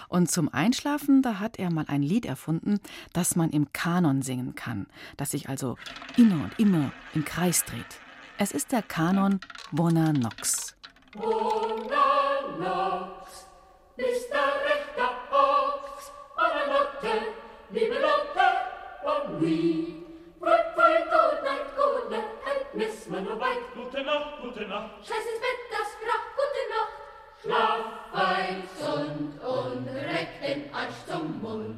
Und 0.09 0.31
zum 0.31 0.53
Einschlafen, 0.53 1.21
da 1.21 1.39
hat 1.39 1.57
er 1.59 1.71
mal 1.71 1.85
ein 1.87 2.03
Lied 2.03 2.25
erfunden, 2.25 2.79
das 3.13 3.35
man 3.35 3.49
im 3.49 3.71
Kanon 3.73 4.21
singen 4.21 4.55
kann, 4.55 4.87
das 5.17 5.31
sich 5.31 5.49
also 5.49 5.77
immer 6.17 6.43
und 6.43 6.59
immer 6.59 6.91
im 7.13 7.25
Kreis 7.25 7.63
dreht. 7.65 7.99
Es 8.37 8.51
ist 8.51 8.71
der 8.71 8.81
Kanon 8.81 9.39
Bona 9.71 10.11
Nox. 10.13 10.75
Bona 11.13 12.57
Nox, 12.59 13.47
bist 13.95 14.29
der 14.29 14.51
rechter 14.65 15.11
Ochs, 15.31 16.11
Bona 16.35 16.67
Notte, 16.67 17.27
liebe 17.71 17.95
Lotte, 17.95 18.47
bon 19.03 19.41
oui. 19.41 20.01
Früh, 20.37 20.61
früh, 20.75 20.97
gut 21.09 21.43
Nacht, 21.43 21.75
gut 21.75 22.11
Nacht, 22.11 22.33
halt 22.45 22.75
miss 22.75 23.07
man 23.07 23.23
nur 23.23 23.39
weit. 23.39 23.73
Gute 23.73 24.03
Nacht, 24.03 24.41
gute 24.41 24.67
Nacht. 24.67 24.91
Scheiß 24.99 25.25
ins 25.31 25.39
Bett, 25.39 25.59
das 25.71 25.89
Krach, 26.01 26.25
gute 26.35 26.63
Nacht. 26.69 26.84
Schlaf 27.45 27.85
fein, 28.11 28.63
gesund 28.63 29.39
und 29.43 29.87
reck 29.87 30.29
den 30.41 30.73
Arsch 30.73 30.95
zum 31.07 31.41
Mund. 31.41 31.75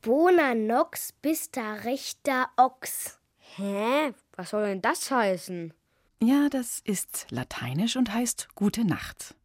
Bona 0.00 0.54
Nox 0.54 1.12
bist 1.12 1.56
da 1.56 1.74
rechter 1.74 2.50
Ochs. 2.56 3.20
Hä? 3.38 4.12
Was 4.34 4.50
soll 4.50 4.66
denn 4.66 4.82
das 4.82 5.08
heißen? 5.08 5.72
Ja, 6.20 6.48
das 6.48 6.80
ist 6.84 7.26
lateinisch 7.30 7.96
und 7.96 8.12
heißt 8.12 8.48
gute 8.56 8.84
Nacht. 8.84 9.36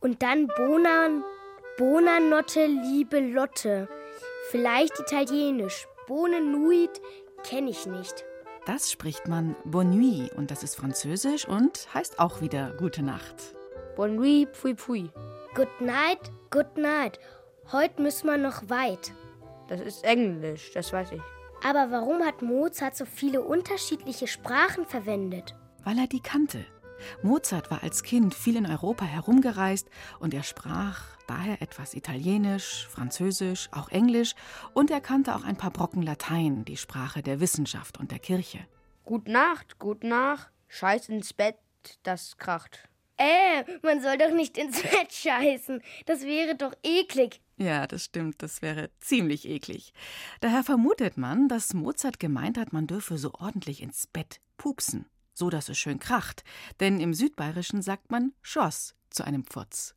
Und 0.00 0.22
dann 0.22 0.46
Bona, 0.46 1.22
Bonanotte, 1.76 2.64
liebe 2.64 3.20
Lotte. 3.20 3.88
Vielleicht 4.50 4.98
italienisch. 5.00 5.86
Bonenuit 6.06 7.02
kenne 7.42 7.70
ich 7.70 7.84
nicht. 7.84 8.24
Das 8.68 8.92
spricht 8.92 9.28
man 9.28 9.56
Bonne 9.64 9.96
nuit 9.96 10.32
und 10.34 10.50
das 10.50 10.62
ist 10.62 10.74
französisch 10.74 11.48
und 11.48 11.88
heißt 11.94 12.18
auch 12.18 12.42
wieder 12.42 12.74
gute 12.76 13.02
Nacht. 13.02 13.54
Bonne 13.96 14.12
nuit, 14.12 14.54
pfui 14.54 14.74
pfui. 14.74 15.10
Good 15.54 15.80
night, 15.80 16.30
good 16.50 16.76
night. 16.76 17.18
Heute 17.72 18.02
müssen 18.02 18.26
wir 18.26 18.36
noch 18.36 18.68
weit. 18.68 19.14
Das 19.68 19.80
ist 19.80 20.04
Englisch, 20.04 20.70
das 20.74 20.92
weiß 20.92 21.12
ich. 21.12 21.22
Aber 21.64 21.90
warum 21.90 22.22
hat 22.22 22.42
Mozart 22.42 22.94
so 22.94 23.06
viele 23.06 23.40
unterschiedliche 23.40 24.26
Sprachen 24.26 24.84
verwendet? 24.84 25.54
Weil 25.84 25.96
er 25.96 26.06
die 26.06 26.20
kannte. 26.20 26.66
Mozart 27.22 27.70
war 27.70 27.82
als 27.82 28.02
Kind 28.02 28.34
viel 28.34 28.56
in 28.56 28.66
Europa 28.66 29.04
herumgereist 29.04 29.88
und 30.20 30.34
er 30.34 30.42
sprach 30.42 31.02
daher 31.26 31.62
etwas 31.62 31.94
Italienisch, 31.94 32.86
Französisch, 32.88 33.68
auch 33.72 33.88
Englisch 33.90 34.34
und 34.74 34.90
er 34.90 35.00
kannte 35.00 35.34
auch 35.34 35.44
ein 35.44 35.56
paar 35.56 35.70
Brocken 35.70 36.02
Latein, 36.02 36.64
die 36.64 36.76
Sprache 36.76 37.22
der 37.22 37.40
Wissenschaft 37.40 37.98
und 37.98 38.10
der 38.10 38.18
Kirche. 38.18 38.60
Gut 39.04 39.28
Nacht, 39.28 39.78
gut 39.78 40.04
Nacht, 40.04 40.50
scheiß 40.68 41.08
ins 41.08 41.32
Bett, 41.32 41.56
das 42.02 42.36
kracht. 42.36 42.88
Äh, 43.16 43.64
man 43.82 44.00
soll 44.00 44.16
doch 44.16 44.32
nicht 44.32 44.56
ins 44.56 44.80
Bett 44.82 45.12
scheißen. 45.12 45.82
Das 46.06 46.22
wäre 46.22 46.54
doch 46.54 46.72
eklig. 46.84 47.40
Ja, 47.56 47.88
das 47.88 48.04
stimmt, 48.04 48.42
das 48.42 48.62
wäre 48.62 48.90
ziemlich 49.00 49.48
eklig. 49.48 49.92
Daher 50.40 50.62
vermutet 50.62 51.16
man, 51.16 51.48
dass 51.48 51.74
Mozart 51.74 52.20
gemeint 52.20 52.56
hat, 52.56 52.72
man 52.72 52.86
dürfe 52.86 53.18
so 53.18 53.34
ordentlich 53.34 53.82
ins 53.82 54.06
Bett 54.06 54.40
pupsen 54.56 55.06
so 55.38 55.50
dass 55.50 55.68
es 55.68 55.78
schön 55.78 55.98
kracht. 55.98 56.44
Denn 56.80 57.00
im 57.00 57.14
Südbayerischen 57.14 57.80
sagt 57.80 58.10
man 58.10 58.32
Schoss 58.42 58.94
zu 59.10 59.24
einem 59.24 59.44
Pfutz. 59.44 59.94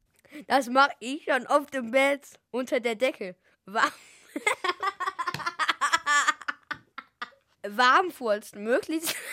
Das 0.47 0.69
mach 0.69 0.89
ich 0.99 1.25
schon 1.25 1.45
auf 1.47 1.65
dem 1.67 1.91
Bett 1.91 2.39
unter 2.51 2.79
der 2.79 2.95
Decke. 2.95 3.35
Warm. 3.65 3.91
Warm 7.67 8.11
furzen, 8.11 8.63
möglichst. 8.63 9.15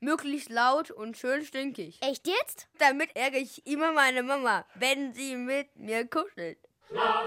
möglichst 0.00 0.50
laut 0.50 0.90
und 0.90 1.16
schön 1.16 1.44
stinkig. 1.44 1.98
Echt 2.02 2.26
jetzt? 2.26 2.68
Damit 2.78 3.14
ärgere 3.14 3.40
ich 3.40 3.66
immer 3.66 3.92
meine 3.92 4.22
Mama, 4.22 4.64
wenn 4.74 5.14
sie 5.14 5.36
mit 5.36 5.74
mir 5.76 6.08
kuschelt. 6.08 6.58
Schlaf 6.88 7.22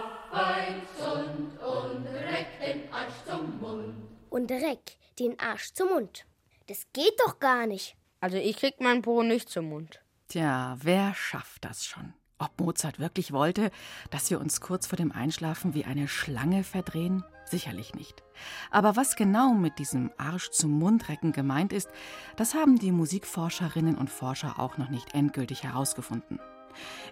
gesund 0.97 1.59
und 1.61 2.07
reck 2.07 2.47
den 2.59 2.91
Arsch 2.91 3.13
zum 3.25 3.59
Mund. 3.59 3.95
Und 4.29 4.51
reck 4.51 4.97
den 5.19 5.39
Arsch 5.39 5.73
zum 5.73 5.89
Mund. 5.89 6.25
Das 6.67 6.85
geht 6.93 7.19
doch 7.25 7.39
gar 7.39 7.67
nicht. 7.67 7.95
Also 8.19 8.37
ich 8.37 8.55
krieg 8.55 8.79
meinen 8.79 9.01
Po 9.01 9.21
nicht 9.23 9.49
zum 9.49 9.69
Mund. 9.69 10.01
Tja, 10.29 10.77
wer 10.81 11.13
schafft 11.13 11.65
das 11.65 11.85
schon? 11.85 12.13
Ob 12.39 12.59
Mozart 12.59 12.99
wirklich 12.99 13.31
wollte, 13.31 13.71
dass 14.09 14.29
wir 14.29 14.39
uns 14.39 14.61
kurz 14.61 14.87
vor 14.87 14.97
dem 14.97 15.11
Einschlafen 15.11 15.73
wie 15.73 15.85
eine 15.85 16.07
Schlange 16.07 16.63
verdrehen? 16.63 17.23
Sicherlich 17.45 17.93
nicht. 17.93 18.23
Aber 18.71 18.95
was 18.95 19.15
genau 19.15 19.53
mit 19.53 19.77
diesem 19.79 20.11
Arsch 20.17 20.49
zum 20.51 20.71
Mundrecken 20.71 21.33
gemeint 21.33 21.71
ist, 21.71 21.89
das 22.35 22.53
haben 22.53 22.79
die 22.79 22.91
Musikforscherinnen 22.91 23.95
und 23.95 24.09
Forscher 24.09 24.59
auch 24.59 24.77
noch 24.77 24.89
nicht 24.89 25.13
endgültig 25.13 25.63
herausgefunden. 25.63 26.39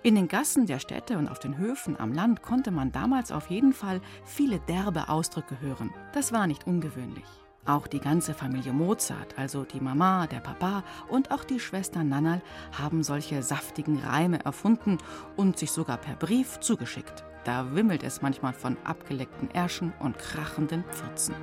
In 0.03 0.15
den 0.15 0.27
Gassen 0.27 0.65
der 0.65 0.79
Städte 0.79 1.17
und 1.17 1.27
auf 1.27 1.39
den 1.39 1.57
Höfen 1.57 1.99
am 1.99 2.13
Land 2.13 2.41
konnte 2.41 2.71
man 2.71 2.91
damals 2.91 3.31
auf 3.31 3.49
jeden 3.49 3.73
Fall 3.73 4.01
viele 4.25 4.59
derbe 4.61 5.09
Ausdrücke 5.09 5.59
hören. 5.59 5.93
Das 6.13 6.31
war 6.31 6.47
nicht 6.47 6.65
ungewöhnlich. 6.65 7.25
Auch 7.65 7.87
die 7.87 7.99
ganze 7.99 8.33
Familie 8.33 8.73
Mozart, 8.73 9.37
also 9.37 9.63
die 9.63 9.79
Mama, 9.79 10.27
der 10.27 10.39
Papa 10.39 10.83
und 11.07 11.31
auch 11.31 11.43
die 11.43 11.59
Schwester 11.59 12.03
Nannal, 12.03 12.41
haben 12.71 13.03
solche 13.03 13.43
saftigen 13.43 13.99
Reime 13.99 14.43
erfunden 14.43 14.97
und 15.35 15.59
sich 15.59 15.71
sogar 15.71 15.97
per 15.97 16.15
Brief 16.15 16.59
zugeschickt. 16.59 17.23
Da 17.43 17.73
wimmelt 17.75 18.03
es 18.03 18.21
manchmal 18.21 18.53
von 18.53 18.77
abgeleckten 18.83 19.51
Ärschen 19.51 19.93
und 19.99 20.17
krachenden 20.17 20.83
Pfurzen. 20.85 21.35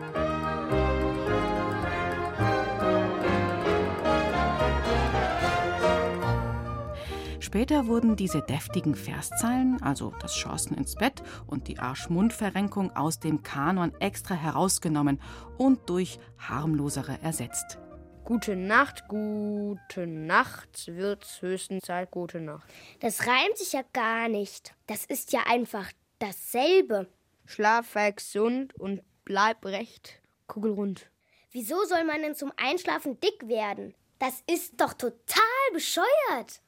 Später 7.48 7.86
wurden 7.86 8.14
diese 8.14 8.42
deftigen 8.42 8.94
Verszeilen, 8.94 9.80
also 9.80 10.12
das 10.20 10.34
Chancen 10.34 10.76
ins 10.76 10.96
Bett 10.96 11.22
und 11.46 11.66
die 11.66 11.78
Arsch-Mund-Verrenkung 11.78 12.94
aus 12.94 13.20
dem 13.20 13.42
Kanon 13.42 13.94
extra 14.00 14.34
herausgenommen 14.34 15.18
und 15.56 15.88
durch 15.88 16.18
harmlosere 16.36 17.18
ersetzt. 17.22 17.78
Gute 18.26 18.54
Nacht, 18.54 19.08
gute 19.08 20.06
Nacht, 20.06 20.88
wird's 20.88 21.40
höchstens 21.40 21.84
Zeit, 21.86 22.10
gute 22.10 22.42
Nacht. 22.42 22.68
Das 23.00 23.26
reimt 23.26 23.56
sich 23.56 23.72
ja 23.72 23.80
gar 23.94 24.28
nicht. 24.28 24.74
Das 24.86 25.06
ist 25.06 25.32
ja 25.32 25.40
einfach 25.48 25.90
dasselbe. 26.18 27.08
Schlaf 27.46 27.94
gesund 28.14 28.74
und 28.74 29.00
bleib 29.24 29.64
recht 29.64 30.20
kugelrund. 30.48 31.10
Wieso 31.50 31.82
soll 31.86 32.04
man 32.04 32.20
denn 32.20 32.34
zum 32.34 32.52
Einschlafen 32.58 33.18
dick 33.20 33.48
werden? 33.48 33.94
Das 34.18 34.42
ist 34.46 34.78
doch 34.78 34.92
total 34.92 35.72
bescheuert. 35.72 36.60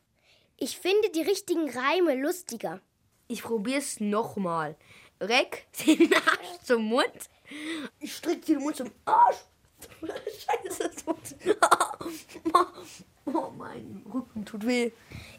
Ich 0.62 0.78
finde 0.78 1.08
die 1.08 1.22
richtigen 1.22 1.70
Reime 1.70 2.14
lustiger. 2.16 2.82
Ich 3.28 3.42
probier's 3.42 3.98
nochmal. 3.98 4.76
Reck 5.18 5.66
den 5.86 6.12
Arsch 6.14 6.60
zum 6.62 6.82
Mund. 6.82 7.30
Ich 7.98 8.14
strick 8.14 8.44
den 8.44 8.58
Mund 8.58 8.76
zum 8.76 8.90
Arsch. 9.06 9.38
Scheiße, 10.02 10.90
das 10.90 11.06
Mund. 11.06 11.34
Oh, 13.32 13.50
mein 13.56 14.04
Rücken 14.12 14.44
tut 14.44 14.66
weh. 14.66 14.90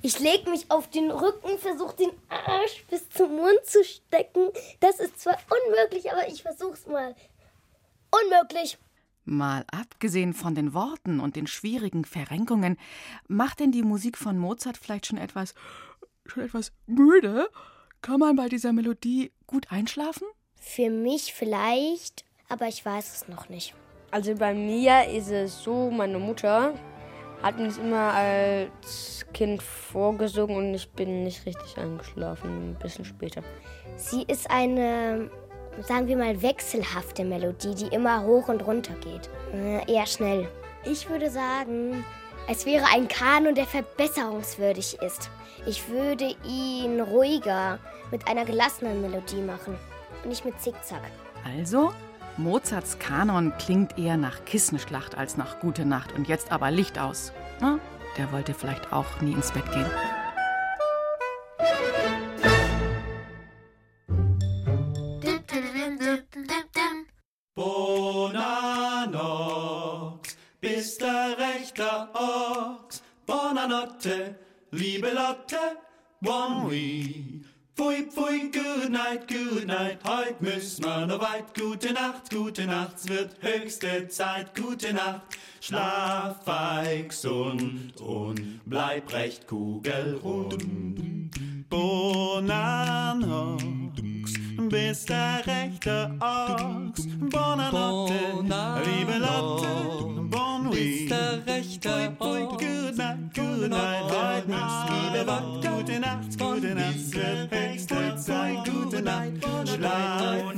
Ich 0.01 0.19
leg 0.19 0.47
mich 0.47 0.71
auf 0.71 0.89
den 0.89 1.11
Rücken, 1.11 1.57
versuch 1.59 1.91
den 1.93 2.11
Arsch 2.29 2.85
bis 2.89 3.09
zum 3.09 3.35
Mund 3.35 3.59
zu 3.65 3.83
stecken. 3.83 4.49
Das 4.79 4.99
ist 4.99 5.19
zwar 5.19 5.37
unmöglich, 5.49 6.09
aber 6.09 6.27
ich 6.27 6.41
versuch's 6.41 6.85
mal. 6.87 7.15
Unmöglich. 8.11 8.77
Mal 9.31 9.65
abgesehen 9.71 10.33
von 10.33 10.55
den 10.55 10.73
Worten 10.73 11.19
und 11.19 11.35
den 11.35 11.47
schwierigen 11.47 12.05
Verrenkungen, 12.05 12.77
macht 13.27 13.59
denn 13.59 13.71
die 13.71 13.83
Musik 13.83 14.17
von 14.17 14.37
Mozart 14.37 14.77
vielleicht 14.77 15.07
schon 15.07 15.17
etwas, 15.17 15.55
schon 16.25 16.43
etwas 16.43 16.71
müde? 16.85 17.49
Kann 18.01 18.19
man 18.19 18.35
bei 18.35 18.49
dieser 18.49 18.73
Melodie 18.73 19.31
gut 19.47 19.71
einschlafen? 19.71 20.27
Für 20.55 20.89
mich 20.89 21.33
vielleicht, 21.33 22.25
aber 22.49 22.67
ich 22.67 22.85
weiß 22.85 23.13
es 23.13 23.27
noch 23.27 23.49
nicht. 23.49 23.73
Also 24.11 24.35
bei 24.35 24.53
mir 24.53 25.07
ist 25.07 25.29
es 25.29 25.63
so, 25.63 25.89
meine 25.89 26.19
Mutter 26.19 26.73
hat 27.41 27.57
mir 27.57 27.65
das 27.65 27.77
immer 27.77 28.13
als 28.13 29.25
Kind 29.33 29.63
vorgesungen 29.63 30.55
und 30.55 30.73
ich 30.73 30.89
bin 30.91 31.23
nicht 31.23 31.45
richtig 31.45 31.77
eingeschlafen, 31.77 32.71
ein 32.71 32.79
bisschen 32.79 33.05
später. 33.05 33.41
Sie 33.95 34.23
ist 34.23 34.49
eine 34.51 35.31
sagen 35.87 36.07
wir 36.07 36.17
mal, 36.17 36.41
wechselhafte 36.41 37.23
Melodie, 37.23 37.75
die 37.75 37.87
immer 37.87 38.23
hoch 38.23 38.47
und 38.47 38.65
runter 38.65 38.93
geht. 38.95 39.29
Äh, 39.53 39.91
eher 39.91 40.05
schnell. 40.05 40.47
Ich 40.83 41.09
würde 41.09 41.29
sagen, 41.29 42.03
es 42.47 42.65
wäre 42.65 42.85
ein 42.93 43.07
Kanon, 43.07 43.55
der 43.55 43.65
verbesserungswürdig 43.65 44.97
ist. 45.01 45.29
Ich 45.65 45.89
würde 45.89 46.35
ihn 46.43 46.99
ruhiger, 46.99 47.79
mit 48.11 48.27
einer 48.27 48.45
gelassenen 48.45 49.01
Melodie 49.01 49.41
machen 49.41 49.77
und 50.23 50.29
nicht 50.29 50.43
mit 50.43 50.59
Zickzack. 50.59 51.01
Also, 51.57 51.93
Mozarts 52.37 52.99
Kanon 52.99 53.53
klingt 53.57 53.97
eher 53.97 54.17
nach 54.17 54.43
Kissenschlacht 54.45 55.17
als 55.17 55.37
nach 55.37 55.59
Gute 55.59 55.85
Nacht 55.85 56.13
und 56.13 56.27
jetzt 56.27 56.51
aber 56.51 56.71
Licht 56.71 56.99
aus. 56.99 57.31
Na, 57.59 57.79
der 58.17 58.31
wollte 58.31 58.53
vielleicht 58.53 58.91
auch 58.91 59.21
nie 59.21 59.33
ins 59.33 59.51
Bett 59.51 59.69
gehen. 59.71 59.89
Lotte, 74.03 74.35
liebe 74.71 75.11
Lotte, 75.13 75.77
one 76.23 76.67
we. 76.67 77.41
Pfui, 77.75 78.09
pfui, 78.09 78.51
good 78.51 78.89
night, 78.91 79.27
good 79.27 79.67
night, 79.67 79.99
heut 80.03 80.41
müssen 80.41 80.85
wir 80.85 81.05
noch 81.05 81.21
weit. 81.21 81.53
Gute 81.53 81.93
Nacht, 81.93 82.31
gute 82.31 82.65
Nacht, 82.65 82.95
es 82.97 83.07
wird 83.07 83.35
höchste 83.41 84.07
Zeit, 84.07 84.55
gute 84.55 84.93
Nacht. 84.93 85.21
Schlaf 85.59 86.43
feig, 86.43 87.09
gesund 87.09 88.01
und 88.01 88.61
bleib 88.65 89.13
recht 89.13 89.45
kugelrund. 89.47 91.29
Bonanhox, 91.69 93.63
bist 94.69 95.09
der 95.09 95.43
rechte 95.45 96.11
Ochs. 96.19 97.07
Bonanotte, 97.19 98.13
liebe 98.85 99.17
Lotte, 99.19 99.67
bon. 100.29 100.69
Bist 100.71 101.11
der 101.11 101.45
rechte 101.45 102.11
Ochs. 102.19 102.57
Good 102.57 102.97
night, 102.97 103.33
good 103.33 103.69
night, 103.69 104.03
heute 104.09 104.47
müssen 104.47 105.13
wir 105.13 105.27
wach. 105.27 105.61
Gute 105.61 105.99
Nacht, 105.99 106.37
gute 106.37 106.75
Nacht, 106.75 107.51
höchste 107.51 108.15
Zeit, 108.17 108.65
gute 108.65 109.01
Nacht. 109.01 109.31
Schlaf 109.65 110.53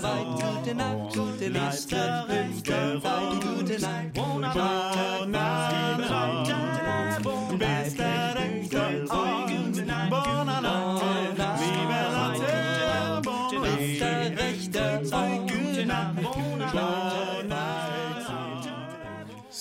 feig, 0.00 0.26
gute 0.34 0.74
Nacht, 0.74 1.14
gute 1.14 1.50
Nacht, 1.50 1.92
rechte 2.28 3.00
Ochs. 3.02 3.40
Gute 3.40 3.80
Nacht, 3.80 4.14
Bonanhox, 4.14 4.96
bist 5.96 6.57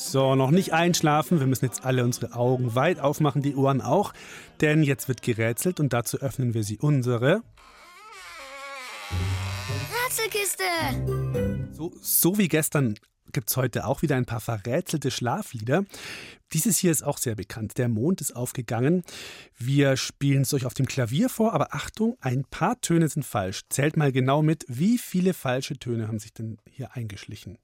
So, 0.09 0.35
noch 0.35 0.51
nicht 0.51 0.71
einschlafen. 0.71 1.41
Wir 1.41 1.47
müssen 1.47 1.65
jetzt 1.65 1.83
alle 1.83 2.05
unsere 2.05 2.33
Augen 2.33 2.75
weit 2.75 2.99
aufmachen, 2.99 3.41
die 3.41 3.57
Ohren 3.57 3.81
auch. 3.81 4.13
Denn 4.61 4.81
jetzt 4.81 5.09
wird 5.09 5.21
gerätselt 5.21 5.81
und 5.81 5.91
dazu 5.91 6.19
öffnen 6.19 6.53
wir 6.53 6.63
sie 6.63 6.77
unsere. 6.77 7.43
Rätselkiste! 10.05 10.63
So, 11.73 11.91
so 12.01 12.37
wie 12.37 12.47
gestern 12.47 12.95
gibt 13.33 13.49
es 13.49 13.57
heute 13.57 13.85
auch 13.85 14.01
wieder 14.01 14.15
ein 14.15 14.25
paar 14.25 14.39
verrätselte 14.39 15.11
Schlaflieder. 15.11 15.83
Dieses 16.53 16.77
hier 16.77 16.91
ist 16.91 17.03
auch 17.03 17.17
sehr 17.17 17.35
bekannt. 17.35 17.77
Der 17.77 17.89
Mond 17.89 18.21
ist 18.21 18.33
aufgegangen. 18.33 19.03
Wir 19.57 19.97
spielen 19.97 20.43
es 20.43 20.53
euch 20.53 20.65
auf 20.65 20.73
dem 20.73 20.85
Klavier 20.85 21.27
vor, 21.27 21.51
aber 21.51 21.75
Achtung, 21.75 22.15
ein 22.21 22.45
paar 22.45 22.79
Töne 22.79 23.09
sind 23.09 23.25
falsch. 23.25 23.63
Zählt 23.67 23.97
mal 23.97 24.13
genau 24.13 24.41
mit, 24.41 24.63
wie 24.69 24.97
viele 24.97 25.33
falsche 25.33 25.77
Töne 25.77 26.07
haben 26.07 26.19
sich 26.19 26.33
denn 26.33 26.59
hier 26.69 26.95
eingeschlichen. 26.95 27.57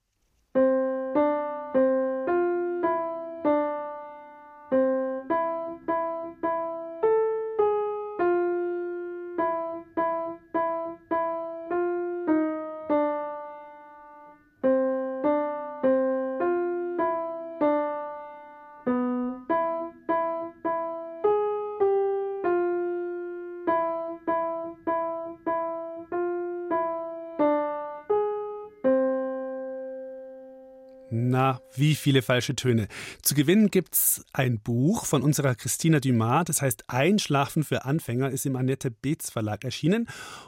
Wie 31.94 31.96
viele 31.96 32.24
falsche 32.24 32.56
Töne. 32.56 32.88
Zu 33.22 33.36
gewinnen 33.36 33.70
gibt 33.70 33.94
es 33.94 34.26
ein 34.34 34.60
Buch 34.60 35.06
von 35.06 35.22
unserer 35.22 35.54
Christina 35.54 36.00
Dumas, 36.00 36.46
das 36.46 36.64
heißt 36.64 36.86
Einschlafen 36.88 37.64
für 37.64 37.86
Anfänger, 37.86 38.32
ist 38.32 38.48
im 38.48 38.56
Annette 38.56 38.90
Beetz 38.90 39.30
Verlag 39.30 39.64
erschienen. 39.64 40.08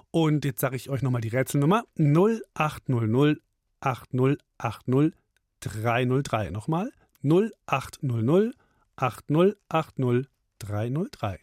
Und 0.10 0.44
jetzt 0.44 0.60
sage 0.60 0.76
ich 0.76 0.90
euch 0.90 1.04
nochmal 1.04 1.22
die 1.22 1.28
Rätselnummer 1.28 1.84
0800 2.00 3.38
8080 3.80 5.14
303. 5.60 6.50
Nochmal 6.50 6.92
0800 7.22 8.56
8080 8.96 10.28
303. 10.58 11.40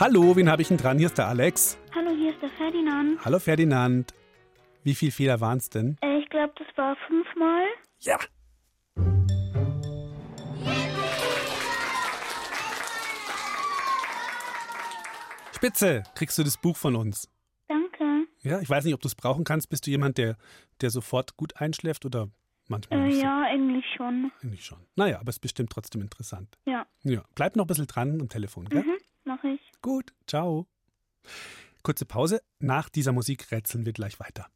Hallo, 0.00 0.34
wen 0.34 0.50
habe 0.50 0.62
ich 0.62 0.68
denn 0.68 0.78
dran? 0.78 0.98
Hier 0.98 1.06
ist 1.06 1.16
der 1.16 1.28
Alex. 1.28 1.78
Hallo, 1.94 2.10
hier 2.10 2.30
ist 2.30 2.42
der 2.42 2.48
Ferdinand. 2.50 3.24
Hallo 3.24 3.38
Ferdinand. 3.38 4.12
Wie 4.82 4.94
viele 4.94 5.12
Fehler 5.12 5.40
waren 5.40 5.58
es 5.58 5.70
denn? 5.70 5.96
Äh, 6.00 6.18
ich 6.18 6.28
glaube, 6.28 6.52
das 6.58 6.66
war 6.76 6.96
fünfmal. 7.06 7.62
Ja. 8.00 8.18
Spitze, 15.62 16.02
kriegst 16.16 16.36
du 16.38 16.42
das 16.42 16.56
Buch 16.56 16.76
von 16.76 16.96
uns. 16.96 17.28
Danke. 17.68 18.26
Ja, 18.40 18.60
ich 18.60 18.68
weiß 18.68 18.84
nicht, 18.84 18.94
ob 18.94 19.00
du 19.00 19.06
es 19.06 19.14
brauchen 19.14 19.44
kannst. 19.44 19.68
Bist 19.68 19.86
du 19.86 19.92
jemand, 19.92 20.18
der, 20.18 20.36
der 20.80 20.90
sofort 20.90 21.36
gut 21.36 21.56
einschläft 21.60 22.04
oder 22.04 22.28
manchmal 22.66 22.98
Äh, 22.98 23.04
nicht? 23.04 23.18
so? 23.18 23.22
ja, 23.22 23.42
eigentlich 23.44 23.84
schon. 23.96 24.32
Eigentlich 24.42 24.64
schon. 24.64 24.80
Naja, 24.96 25.20
aber 25.20 25.28
es 25.28 25.36
ist 25.36 25.40
bestimmt 25.40 25.70
trotzdem 25.70 26.00
interessant. 26.02 26.58
Ja. 26.66 26.84
Ja, 27.04 27.22
bleib 27.36 27.54
noch 27.54 27.62
ein 27.62 27.68
bisschen 27.68 27.86
dran 27.86 28.20
am 28.20 28.28
Telefon, 28.28 28.68
gell? 28.70 28.82
Mhm, 28.82 28.96
mach 29.24 29.44
ich. 29.44 29.60
Gut, 29.82 30.12
ciao. 30.26 30.66
Kurze 31.84 32.06
Pause. 32.06 32.42
Nach 32.58 32.88
dieser 32.88 33.12
Musik 33.12 33.52
rätseln 33.52 33.86
wir 33.86 33.92
gleich 33.92 34.18
weiter. 34.18 34.48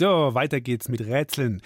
So, 0.00 0.32
weiter 0.32 0.62
geht's 0.62 0.88
mit 0.88 1.02
Rätseln. 1.02 1.60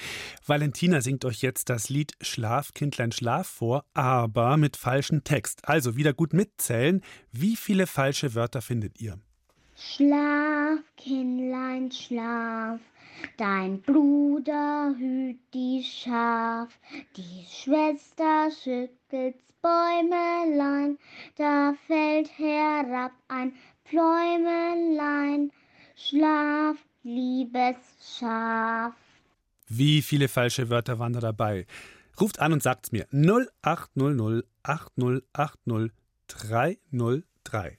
Valentina 0.44 1.00
singt 1.00 1.24
euch 1.24 1.40
jetzt 1.40 1.70
das 1.70 1.88
Lied 1.88 2.14
Schlaf, 2.20 2.74
Kindlein, 2.74 3.12
Schlaf 3.12 3.46
vor, 3.46 3.84
aber 3.94 4.56
mit 4.56 4.76
falschem 4.76 5.22
Text. 5.22 5.68
Also 5.68 5.94
wieder 5.94 6.12
gut 6.12 6.32
mitzählen. 6.32 7.00
Wie 7.30 7.54
viele 7.54 7.86
falsche 7.86 8.34
Wörter 8.34 8.60
findet 8.60 9.00
ihr? 9.00 9.20
Schlaf, 9.76 10.80
Kindlein, 10.96 11.92
schlaf, 11.92 12.80
dein 13.36 13.80
Bruder 13.82 14.92
hüt 14.98 15.38
die 15.54 15.84
Schaf, 15.84 16.76
die 17.16 17.46
Schwester 17.48 18.48
schüttelt's 18.50 19.44
Bäumelein, 19.62 20.98
da 21.36 21.74
fällt 21.86 22.36
herab 22.36 23.12
ein 23.28 23.52
Pläumelein. 23.84 25.52
Schlaf, 25.94 26.76
liebes 27.04 27.76
Schaf. 28.18 28.94
Wie 29.68 30.02
viele 30.02 30.28
falsche 30.28 30.68
Wörter 30.70 30.98
waren 30.98 31.12
da 31.12 31.20
dabei? 31.20 31.66
Ruft 32.20 32.40
an 32.40 32.52
und 32.52 32.62
sagt's 32.62 32.92
mir. 32.92 33.06
0800 33.12 34.44
8080 34.62 35.92
303. 36.28 37.78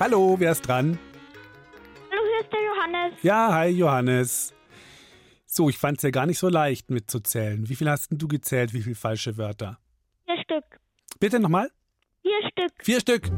Hallo, 0.00 0.36
wer 0.38 0.52
ist 0.52 0.62
dran? 0.66 0.98
Hallo, 2.10 2.22
hier 2.30 2.40
ist 2.44 2.52
der 2.52 2.62
Johannes. 2.64 3.22
Ja, 3.22 3.52
hi 3.52 3.68
Johannes. 3.68 4.54
So, 5.46 5.68
ich 5.68 5.78
fand's 5.78 6.02
ja 6.02 6.10
gar 6.10 6.26
nicht 6.26 6.38
so 6.38 6.48
leicht 6.48 6.90
mitzuzählen. 6.90 7.68
Wie 7.68 7.76
viel 7.76 7.88
hast 7.88 8.10
denn 8.10 8.18
du 8.18 8.26
gezählt? 8.28 8.72
Wie 8.72 8.82
viele 8.82 8.96
falsche 8.96 9.36
Wörter? 9.36 9.78
Vier 10.26 10.38
Stück. 10.42 10.64
Bitte 11.20 11.38
nochmal? 11.38 11.70
Vier 12.22 12.48
Stück. 12.50 12.72
Vier 12.82 13.00
Stück. 13.00 13.30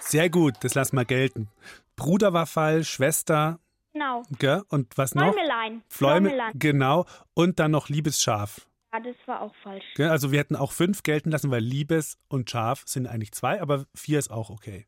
Sehr 0.00 0.30
gut, 0.30 0.54
das 0.60 0.74
lass 0.74 0.92
mal 0.92 1.04
gelten. 1.04 1.48
Bruder 1.96 2.32
war 2.32 2.46
falsch, 2.46 2.90
Schwester, 2.90 3.58
Genau. 3.92 4.22
gell? 4.38 4.62
Und 4.68 4.96
was 4.96 5.14
noch? 5.14 5.32
Fläumelein. 5.32 5.82
Fläume, 5.88 6.28
Fläumelein. 6.30 6.52
genau. 6.54 7.06
Und 7.34 7.58
dann 7.58 7.72
noch 7.72 7.88
liebes 7.88 8.22
Schaf. 8.22 8.67
Ja, 8.92 9.00
das 9.00 9.16
war 9.26 9.42
auch 9.42 9.54
falsch. 9.62 9.84
Also 9.98 10.32
wir 10.32 10.38
hätten 10.38 10.56
auch 10.56 10.72
fünf 10.72 11.02
gelten 11.02 11.30
lassen, 11.30 11.50
weil 11.50 11.62
liebes 11.62 12.18
und 12.28 12.48
Schaf 12.50 12.84
sind 12.86 13.06
eigentlich 13.06 13.32
zwei, 13.32 13.60
aber 13.60 13.86
vier 13.94 14.18
ist 14.18 14.30
auch 14.30 14.50
okay. 14.50 14.86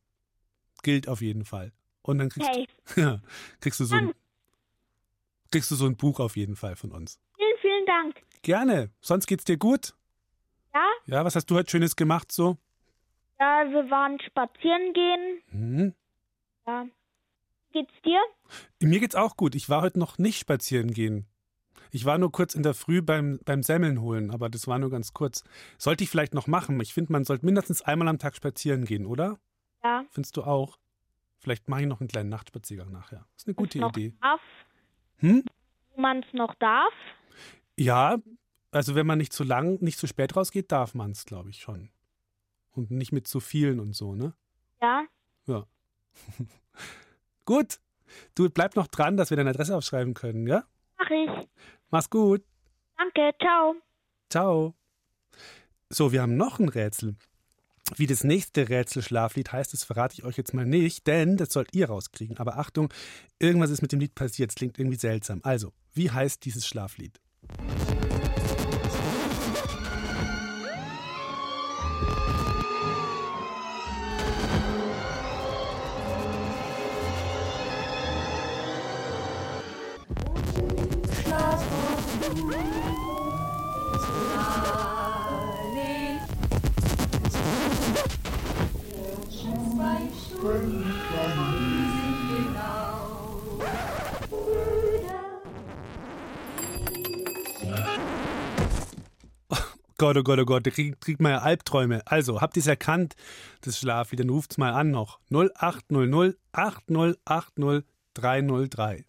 Gilt 0.82 1.08
auf 1.08 1.20
jeden 1.20 1.44
Fall. 1.44 1.72
Und 2.02 2.18
dann 2.18 2.30
kriegst, 2.30 2.48
Okay. 2.48 2.66
du, 2.94 3.00
ja, 3.00 3.20
kriegst 3.60 3.78
du 3.80 3.84
so 3.84 3.94
ein, 3.96 4.14
kriegst 5.50 5.70
du 5.70 5.74
so 5.74 5.84
ein 5.86 5.96
Buch 5.96 6.18
auf 6.20 6.36
jeden 6.36 6.56
Fall 6.56 6.76
von 6.76 6.92
uns. 6.92 7.20
Vielen, 7.36 7.58
vielen 7.60 7.86
Dank. 7.86 8.16
Gerne. 8.42 8.90
Sonst 9.00 9.26
geht's 9.26 9.44
dir 9.44 9.58
gut? 9.58 9.94
Ja? 10.72 10.86
Ja, 11.06 11.24
was 11.24 11.36
hast 11.36 11.46
du 11.50 11.56
heute 11.56 11.70
Schönes 11.70 11.94
gemacht 11.96 12.32
so? 12.32 12.56
Ja, 13.38 13.64
wir 13.70 13.90
waren 13.90 14.18
spazieren 14.20 14.92
gehen. 14.94 15.42
Hm. 15.50 15.94
Ja. 16.66 16.86
Geht's 17.72 17.92
dir? 18.04 18.20
Mir 18.80 19.00
geht's 19.00 19.14
auch 19.14 19.36
gut. 19.36 19.54
Ich 19.54 19.68
war 19.68 19.82
heute 19.82 19.98
noch 19.98 20.18
nicht 20.18 20.38
spazieren 20.40 20.92
gehen. 20.92 21.26
Ich 21.90 22.04
war 22.04 22.18
nur 22.18 22.30
kurz 22.32 22.54
in 22.54 22.62
der 22.62 22.74
Früh 22.74 23.02
beim, 23.02 23.40
beim 23.44 23.62
Semmeln 23.62 24.00
holen, 24.00 24.30
aber 24.30 24.48
das 24.48 24.66
war 24.66 24.78
nur 24.78 24.90
ganz 24.90 25.12
kurz. 25.12 25.44
Sollte 25.78 26.04
ich 26.04 26.10
vielleicht 26.10 26.34
noch 26.34 26.46
machen. 26.46 26.78
Ich 26.80 26.94
finde, 26.94 27.12
man 27.12 27.24
sollte 27.24 27.44
mindestens 27.44 27.82
einmal 27.82 28.08
am 28.08 28.18
Tag 28.18 28.36
spazieren 28.36 28.84
gehen, 28.84 29.06
oder? 29.06 29.38
Ja. 29.82 30.04
Findest 30.10 30.36
du 30.36 30.42
auch? 30.44 30.78
Vielleicht 31.38 31.68
mache 31.68 31.82
ich 31.82 31.86
noch 31.86 32.00
einen 32.00 32.08
kleinen 32.08 32.28
Nachtspaziergang 32.28 32.92
nachher. 32.92 33.26
Ist 33.36 33.46
eine 33.46 33.54
gute 33.54 33.78
noch 33.78 33.90
Idee. 33.90 34.14
Darf, 34.20 34.40
Hm? 35.18 35.42
wo 35.94 36.00
man 36.00 36.22
es 36.22 36.32
noch 36.32 36.54
darf. 36.56 36.92
Ja, 37.76 38.18
also 38.72 38.94
wenn 38.94 39.06
man 39.06 39.18
nicht 39.18 39.32
zu 39.32 39.42
lang, 39.42 39.82
nicht 39.82 39.98
zu 39.98 40.06
spät 40.06 40.36
rausgeht, 40.36 40.70
darf 40.70 40.94
man 40.94 41.10
es, 41.12 41.24
glaube 41.24 41.50
ich, 41.50 41.60
schon. 41.60 41.90
Und 42.72 42.90
nicht 42.90 43.10
mit 43.12 43.26
zu 43.26 43.40
vielen 43.40 43.80
und 43.80 43.94
so, 43.94 44.14
ne? 44.14 44.34
Ja. 44.80 45.04
Ja. 45.46 45.66
gut. 47.44 47.80
Du 48.34 48.48
bleib 48.50 48.76
noch 48.76 48.86
dran, 48.86 49.16
dass 49.16 49.30
wir 49.30 49.36
deine 49.36 49.50
Adresse 49.50 49.76
aufschreiben 49.76 50.14
können, 50.14 50.46
ja? 50.46 50.64
Mach 50.98 51.10
ich. 51.10 51.48
Mach's 51.90 52.10
gut. 52.10 52.42
Danke. 52.96 53.32
Ciao. 53.40 53.74
Ciao. 54.30 54.74
So, 55.88 56.12
wir 56.12 56.22
haben 56.22 56.36
noch 56.36 56.58
ein 56.58 56.68
Rätsel. 56.68 57.16
Wie 57.96 58.06
das 58.06 58.22
nächste 58.22 58.68
Rätselschlaflied 58.68 59.50
heißt, 59.50 59.72
das 59.72 59.82
verrate 59.82 60.14
ich 60.14 60.24
euch 60.24 60.36
jetzt 60.36 60.54
mal 60.54 60.64
nicht, 60.64 61.08
denn 61.08 61.36
das 61.36 61.52
sollt 61.52 61.74
ihr 61.74 61.88
rauskriegen. 61.88 62.38
Aber 62.38 62.58
Achtung, 62.58 62.92
irgendwas 63.40 63.70
ist 63.70 63.82
mit 63.82 63.90
dem 63.90 63.98
Lied 63.98 64.14
passiert. 64.14 64.50
Es 64.50 64.54
klingt 64.54 64.78
irgendwie 64.78 64.98
seltsam. 64.98 65.40
Also, 65.42 65.72
wie 65.92 66.10
heißt 66.10 66.44
dieses 66.44 66.66
Schlaflied? 66.66 67.20
Gott, 100.00 100.16
oh 100.16 100.22
Gott, 100.22 100.38
oh 100.38 100.44
Gott, 100.46 100.66
da 100.66 100.70
kriegt, 100.70 101.00
kriegt 101.02 101.20
man 101.20 101.32
ja 101.32 101.38
Albträume. 101.40 102.00
Also, 102.06 102.40
habt 102.40 102.56
ihr 102.56 102.62
es 102.62 102.66
erkannt, 102.66 103.16
das 103.60 103.78
Schlaflied? 103.78 104.20
Dann 104.20 104.30
ruft's 104.30 104.56
mal 104.56 104.72
an 104.72 104.90
noch. 104.90 105.18
0800 105.30 106.38
8080 106.52 107.84
303. 108.14 109.04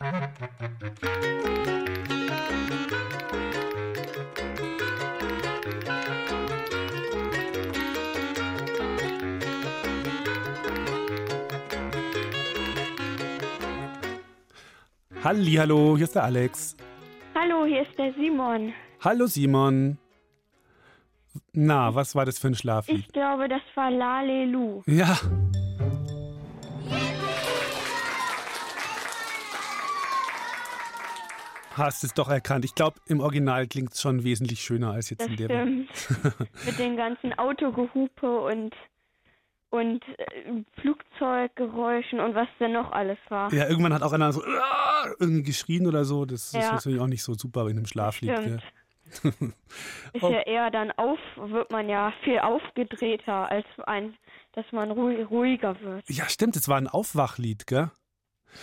Hallo, 0.00 0.14
hier 15.96 16.04
ist 16.04 16.14
der 16.14 16.22
Alex. 16.22 16.76
Hallo, 17.34 17.66
hier 17.66 17.82
ist 17.82 17.98
der 17.98 18.14
Simon. 18.14 18.72
Hallo 19.00 19.26
Simon. 19.26 19.98
Na, 21.52 21.92
was 21.92 22.14
war 22.14 22.24
das 22.24 22.38
für 22.38 22.46
ein 22.46 22.54
Schlaflied? 22.54 23.00
Ich 23.00 23.08
glaube, 23.08 23.48
das 23.48 23.62
war 23.74 23.90
Lalelu. 23.90 24.84
Ja. 24.86 25.18
Hast 31.78 32.04
es 32.04 32.12
doch 32.14 32.28
erkannt. 32.28 32.64
Ich 32.64 32.74
glaube, 32.74 32.96
im 33.06 33.20
Original 33.20 33.66
klingt 33.66 33.92
es 33.92 34.00
schon 34.02 34.24
wesentlich 34.24 34.60
schöner 34.60 34.92
als 34.92 35.10
jetzt 35.10 35.20
Das 35.22 35.28
in 35.28 35.36
der 35.36 35.46
stimmt. 35.48 35.90
Mit 36.66 36.78
den 36.78 36.96
ganzen 36.96 37.32
Autogehupe 37.38 38.40
und, 38.40 38.74
und 39.70 40.02
äh, 40.18 40.64
Flugzeuggeräuschen 40.80 42.20
und 42.20 42.34
was 42.34 42.48
denn 42.60 42.72
noch 42.72 42.90
alles 42.92 43.18
war. 43.28 43.52
Ja, 43.52 43.68
irgendwann 43.68 43.94
hat 43.94 44.02
auch 44.02 44.12
einer 44.12 44.32
so 44.32 44.42
irgendwie 45.20 45.42
geschrien 45.44 45.86
oder 45.86 46.04
so. 46.04 46.24
Das 46.24 46.46
ist 46.46 46.54
Ja. 46.54 46.72
natürlich 46.72 47.00
auch 47.00 47.06
nicht 47.06 47.22
so 47.22 47.34
super 47.34 47.62
in 47.68 47.76
einem 47.76 47.86
Schlaflied. 47.86 48.32
Stimmt. 48.32 48.46
gell? 48.46 49.52
Ist 50.12 50.22
Oh. 50.22 50.30
ja 50.30 50.40
eher 50.40 50.70
dann 50.70 50.90
auf, 50.92 51.18
wird 51.36 51.70
man 51.70 51.88
ja 51.88 52.12
viel 52.24 52.38
aufgedrehter, 52.40 53.50
als 53.50 53.64
ein, 53.86 54.14
dass 54.52 54.66
man 54.72 54.90
ruhi- 54.90 55.22
ruhiger 55.24 55.80
wird. 55.80 56.04
Ja, 56.10 56.28
stimmt, 56.28 56.56
es 56.56 56.68
war 56.68 56.76
ein 56.76 56.88
Aufwachlied, 56.88 57.66
gell? 57.66 57.90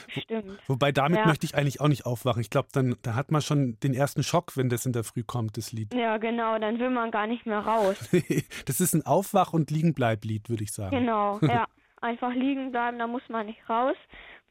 Stimmt. 0.07 0.59
Wobei 0.67 0.91
damit 0.91 1.19
Ja. 1.19 1.25
möchte 1.27 1.45
ich 1.45 1.55
eigentlich 1.55 1.81
auch 1.81 1.87
nicht 1.87 2.05
aufwachen. 2.05 2.41
Ich 2.41 2.49
glaube, 2.49 2.69
dann 2.71 2.95
da 3.01 3.15
hat 3.15 3.31
man 3.31 3.41
schon 3.41 3.79
den 3.81 3.93
ersten 3.93 4.23
Schock, 4.23 4.57
wenn 4.57 4.69
das 4.69 4.85
in 4.85 4.93
der 4.93 5.03
Früh 5.03 5.23
kommt, 5.23 5.57
das 5.57 5.71
Lied. 5.71 5.93
Ja, 5.93 6.17
genau, 6.17 6.57
dann 6.59 6.79
will 6.79 6.89
man 6.89 7.11
gar 7.11 7.27
nicht 7.27 7.45
mehr 7.45 7.59
raus. 7.59 7.97
das 8.65 8.79
ist 8.81 8.93
ein 8.93 9.05
Aufwach- 9.05 9.53
und 9.53 9.71
Liegenbleiblied, 9.71 10.49
würde 10.49 10.63
ich 10.63 10.71
sagen. 10.73 10.95
Genau, 10.97 11.39
ja. 11.41 11.65
Einfach 12.01 12.33
liegen 12.33 12.71
bleiben, 12.71 12.99
da 12.99 13.07
muss 13.07 13.23
man 13.29 13.45
nicht 13.47 13.67
raus, 13.69 13.95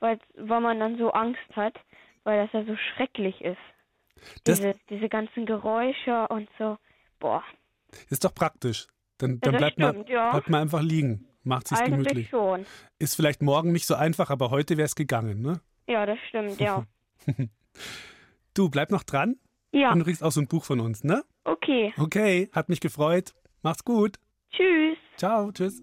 weil, 0.00 0.18
weil 0.36 0.60
man 0.60 0.80
dann 0.80 0.98
so 0.98 1.12
Angst 1.12 1.38
hat, 1.54 1.74
weil 2.24 2.42
das 2.44 2.52
ja 2.52 2.64
so 2.64 2.76
schrecklich 2.94 3.40
ist. 3.42 3.58
Das- 4.44 4.58
Diese, 4.60 4.74
diese 4.90 5.08
ganzen 5.08 5.46
Geräusche 5.46 6.26
und 6.28 6.48
so. 6.58 6.78
Boah, 7.20 7.42
Ist 8.10 8.24
doch 8.24 8.34
praktisch. 8.34 8.86
Dann, 9.18 9.38
dann 9.40 9.56
bleibt, 9.56 9.78
man, 9.78 9.90
stimmt, 9.94 10.08
ja. 10.08 10.32
bleibt 10.32 10.48
man 10.50 10.62
einfach 10.62 10.82
liegen. 10.82 11.28
Macht 11.44 11.68
sich 11.68 11.78
eigentlich 11.78 12.08
gemütlich. 12.08 12.28
schon. 12.30 12.66
Ist 12.98 13.14
vielleicht 13.14 13.42
morgen 13.42 13.72
nicht 13.72 13.86
so 13.86 13.94
einfach, 13.94 14.30
aber 14.30 14.50
heute 14.50 14.76
wäre 14.76 14.86
es 14.86 14.94
gegangen, 14.96 15.42
ne? 15.42 15.60
Ja, 15.86 16.06
das 16.06 16.18
stimmt, 16.28 16.58
ja. 16.60 16.84
Du, 18.54 18.68
bleib 18.70 18.92
noch 18.92 19.02
dran. 19.02 19.36
Ja. 19.72 19.92
Und 19.92 19.98
du 19.98 20.04
kriegst 20.04 20.22
auch 20.22 20.30
so 20.30 20.40
ein 20.40 20.46
Buch 20.46 20.64
von 20.64 20.78
uns, 20.78 21.02
ne? 21.02 21.24
Okay. 21.42 21.92
Okay, 21.98 22.48
hat 22.52 22.68
mich 22.68 22.78
gefreut. 22.78 23.34
Mach's 23.62 23.84
gut. 23.84 24.16
Tschüss. 24.52 24.96
Ciao, 25.16 25.50
tschüss. 25.50 25.82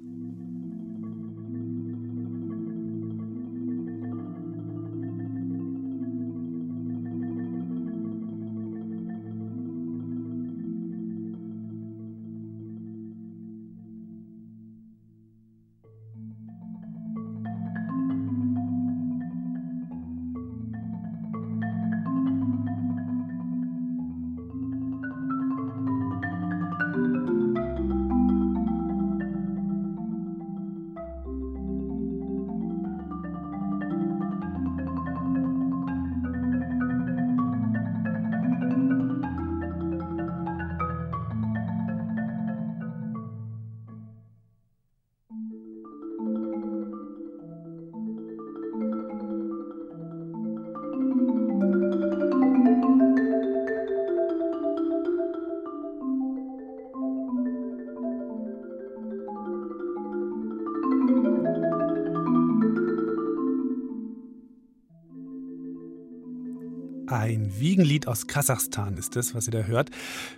Ein 67.52 67.60
Wiegenlied 67.60 68.08
aus 68.08 68.28
Kasachstan 68.28 68.96
ist 68.96 69.18
das, 69.18 69.36
was 69.36 69.48
ihr 69.48 69.52
da 69.52 69.64
hört. 69.64 69.90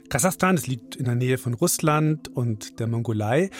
Kasachstan, 0.09 0.55
das 0.55 0.65
liegt 0.65 0.95
in 0.95 1.05
der 1.05 1.13
Nähe 1.13 1.37
von 1.37 1.53
Russland 1.53 2.27
und 2.27 2.79
der 2.79 2.87
Mongolei. 2.87 3.51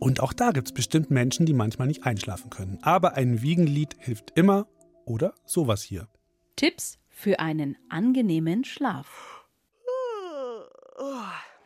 Und 0.00 0.20
auch 0.20 0.32
da 0.32 0.50
gibt 0.50 0.68
es 0.68 0.74
bestimmt 0.74 1.10
Menschen, 1.10 1.46
die 1.46 1.52
manchmal 1.52 1.86
nicht 1.86 2.04
einschlafen 2.04 2.50
können. 2.50 2.78
Aber 2.82 3.14
ein 3.14 3.40
Wiegenlied 3.40 3.94
hilft 4.00 4.32
immer. 4.34 4.66
Oder 5.04 5.34
sowas 5.44 5.82
hier. 5.82 6.08
Tipps 6.56 6.98
für 7.08 7.38
einen 7.38 7.76
angenehmen 7.88 8.64
Schlaf. 8.64 9.46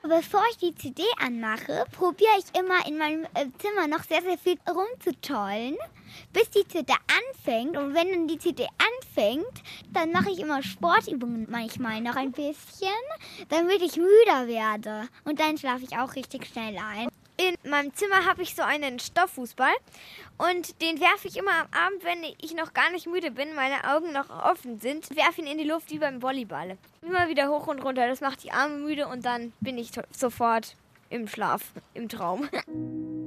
Bevor 0.03 0.43
ich 0.51 0.59
die 0.59 0.75
CD 0.75 1.03
anmache, 1.19 1.85
probiere 1.93 2.33
ich 2.39 2.61
immer 2.61 2.87
in 2.87 2.99
meinem 2.99 3.25
äh, 3.35 3.47
Zimmer 3.59 3.87
noch 3.89 4.03
sehr, 4.03 4.21
sehr 4.21 4.37
viel 4.37 4.59
rumzutollen, 4.69 5.77
bis 6.33 6.51
die 6.51 6.67
CD 6.67 6.93
anfängt. 6.93 7.77
Und 7.77 7.95
wenn 7.95 8.11
dann 8.11 8.29
die 8.29 8.39
CD 8.39 8.67
anfängt, 9.13 9.63
dann 9.93 10.13
mache 10.13 10.31
ich 10.31 10.41
immer 10.41 10.63
Sportübungen 10.63 11.47
manchmal 11.51 12.01
noch 12.01 12.17
ein 12.17 12.33
bisschen, 12.33 12.89
damit 13.49 13.83
ich 13.83 13.97
müder 13.97 14.47
werde. 14.47 15.09
Und 15.25 15.41
dann 15.41 15.59
schlafe 15.59 15.85
ich 15.85 15.97
auch 15.97 16.15
richtig 16.15 16.47
schnell 16.47 16.77
ein. 16.79 17.09
In 17.39 17.71
meinem 17.71 17.95
Zimmer 17.95 18.27
habe 18.27 18.43
ich 18.43 18.55
so 18.55 18.63
einen 18.63 18.99
Stofffußball 18.99 19.73
und 20.39 20.81
den 20.83 21.01
werfe 21.01 21.29
ich 21.29 21.37
immer 21.37 21.51
am 21.53 21.67
Abend, 21.73 22.05
wenn 22.05 22.23
ich 22.41 22.55
noch 22.55 22.73
gar 22.73 22.91
nicht 22.91 23.07
müde 23.07 23.31
bin, 23.31 23.55
meine 23.55 23.91
Augen 23.95 24.13
noch 24.13 24.29
offen 24.31 24.79
sind, 24.81 25.09
werfe 25.17 25.41
ihn 25.41 25.47
in 25.47 25.59
die 25.59 25.65
Luft 25.65 25.91
wie 25.91 25.99
beim 25.99 26.23
Volleyball. 26.23 26.77
Immer 27.01 27.29
wieder 27.29 27.49
hoch 27.49 27.67
und 27.67 27.81
runter, 27.81 28.07
das 28.07 28.21
macht 28.21 28.45
die 28.45 28.53
Arme 28.53 28.77
müde 28.77 29.09
und 29.09 29.25
dann 29.25 29.53
bin 29.61 29.79
ich 29.79 29.91
sofort 30.13 30.77
im 31.11 31.27
Schlaf, 31.27 31.73
im 31.95 32.09
Traum. 32.09 32.49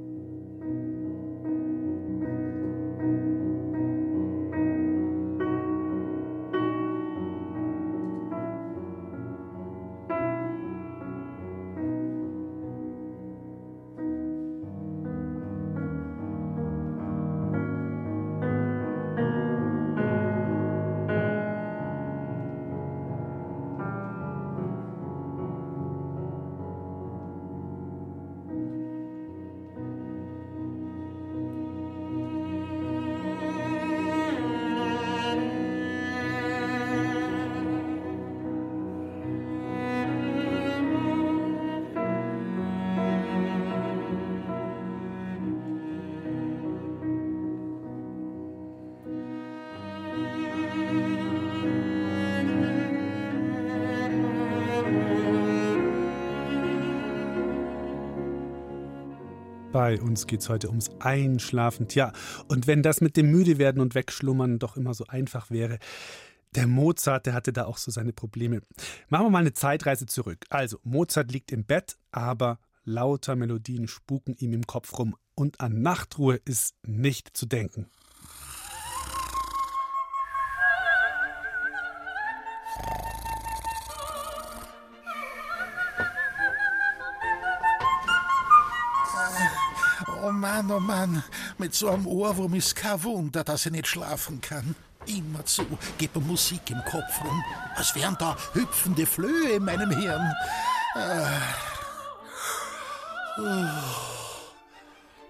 Bei 59.86 60.00
uns 60.00 60.26
geht 60.26 60.40
es 60.40 60.48
heute 60.48 60.68
ums 60.68 60.90
Einschlafen. 60.98 61.86
Tja, 61.86 62.12
und 62.48 62.66
wenn 62.66 62.82
das 62.82 63.00
mit 63.00 63.16
dem 63.16 63.30
Müdewerden 63.30 63.80
und 63.80 63.94
Wegschlummern 63.94 64.58
doch 64.58 64.76
immer 64.76 64.94
so 64.94 65.06
einfach 65.06 65.48
wäre. 65.48 65.78
Der 66.56 66.66
Mozart, 66.66 67.26
der 67.26 67.34
hatte 67.34 67.52
da 67.52 67.66
auch 67.66 67.78
so 67.78 67.92
seine 67.92 68.12
Probleme. 68.12 68.62
Machen 69.10 69.26
wir 69.26 69.30
mal 69.30 69.38
eine 69.38 69.52
Zeitreise 69.52 70.06
zurück. 70.06 70.44
Also, 70.50 70.80
Mozart 70.82 71.30
liegt 71.30 71.52
im 71.52 71.64
Bett, 71.64 71.98
aber 72.10 72.58
lauter 72.82 73.36
Melodien 73.36 73.86
spuken 73.86 74.34
ihm 74.40 74.54
im 74.54 74.66
Kopf 74.66 74.98
rum 74.98 75.14
und 75.36 75.60
an 75.60 75.82
Nachtruhe 75.82 76.40
ist 76.44 76.74
nicht 76.84 77.36
zu 77.36 77.46
denken. 77.46 77.86
Mann, 90.56 90.70
oh 90.70 90.80
Mann, 90.80 91.22
mit 91.58 91.74
so 91.74 91.90
einem 91.90 92.06
Ohrwurm 92.06 92.54
ist 92.54 92.74
kein 92.74 93.02
Wunder, 93.04 93.44
dass 93.44 93.66
ich 93.66 93.72
nicht 93.72 93.88
schlafen 93.88 94.40
kann. 94.40 94.74
Immerzu 95.04 95.66
geht 95.98 96.14
mir 96.16 96.22
Musik 96.22 96.70
im 96.70 96.82
Kopf 96.84 97.20
rum, 97.22 97.44
als 97.74 97.94
wären 97.94 98.16
da 98.18 98.34
hüpfende 98.54 99.04
Flöhe 99.04 99.50
in 99.50 99.64
meinem 99.66 99.90
Hirn. 99.90 100.32
Ah. 100.94 101.40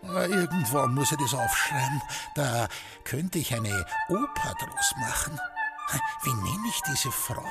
Ah, 0.09 0.23
Irgendwann 0.27 0.95
muss 0.95 1.11
ich 1.11 1.19
das 1.19 1.35
aufschreiben. 1.35 2.01
Da 2.37 2.69
könnte 3.03 3.41
ich 3.41 3.53
eine 3.53 3.85
Oper 4.09 4.55
draus 4.61 4.95
machen. 4.99 5.41
Wie 6.23 6.35
nenne 6.35 6.69
ich 6.69 6.81
diese 6.83 7.11
Frau? 7.11 7.45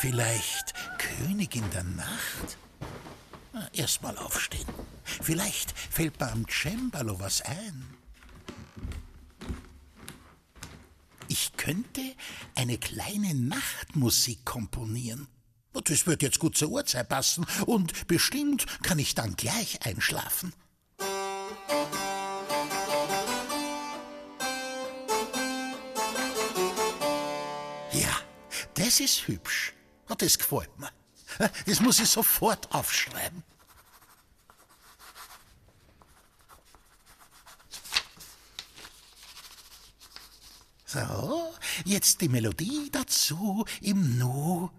Vielleicht 0.00 0.74
Königin 0.98 1.70
der 1.70 1.84
Nacht? 1.84 2.58
Erstmal 3.72 4.16
aufstehen. 4.18 4.66
Vielleicht 5.04 5.76
fällt 5.76 6.22
am 6.22 6.46
Cembalo 6.48 7.18
was 7.20 7.42
ein. 7.42 7.96
Ich 11.28 11.52
könnte 11.56 12.00
eine 12.54 12.78
kleine 12.78 13.34
Nachtmusik 13.34 14.44
komponieren. 14.44 15.28
Das 15.72 16.06
wird 16.06 16.22
jetzt 16.22 16.40
gut 16.40 16.56
zur 16.56 16.70
Uhrzeit 16.70 17.08
passen 17.08 17.46
und 17.66 18.06
bestimmt 18.08 18.66
kann 18.82 18.98
ich 18.98 19.14
dann 19.14 19.36
gleich 19.36 19.84
einschlafen. 19.86 20.52
Ja, 27.92 28.20
das 28.74 29.00
ist 29.00 29.28
hübsch. 29.28 29.74
Das 30.18 30.36
gefällt 30.38 30.76
mir. 30.78 30.90
Das 31.66 31.80
muss 31.80 32.00
ich 32.00 32.08
sofort 32.08 32.72
aufschreiben. 32.72 33.42
So, 40.86 41.54
jetzt 41.84 42.20
die 42.20 42.28
Melodie 42.28 42.90
dazu 42.90 43.64
im 43.80 44.18
Nu. 44.18 44.70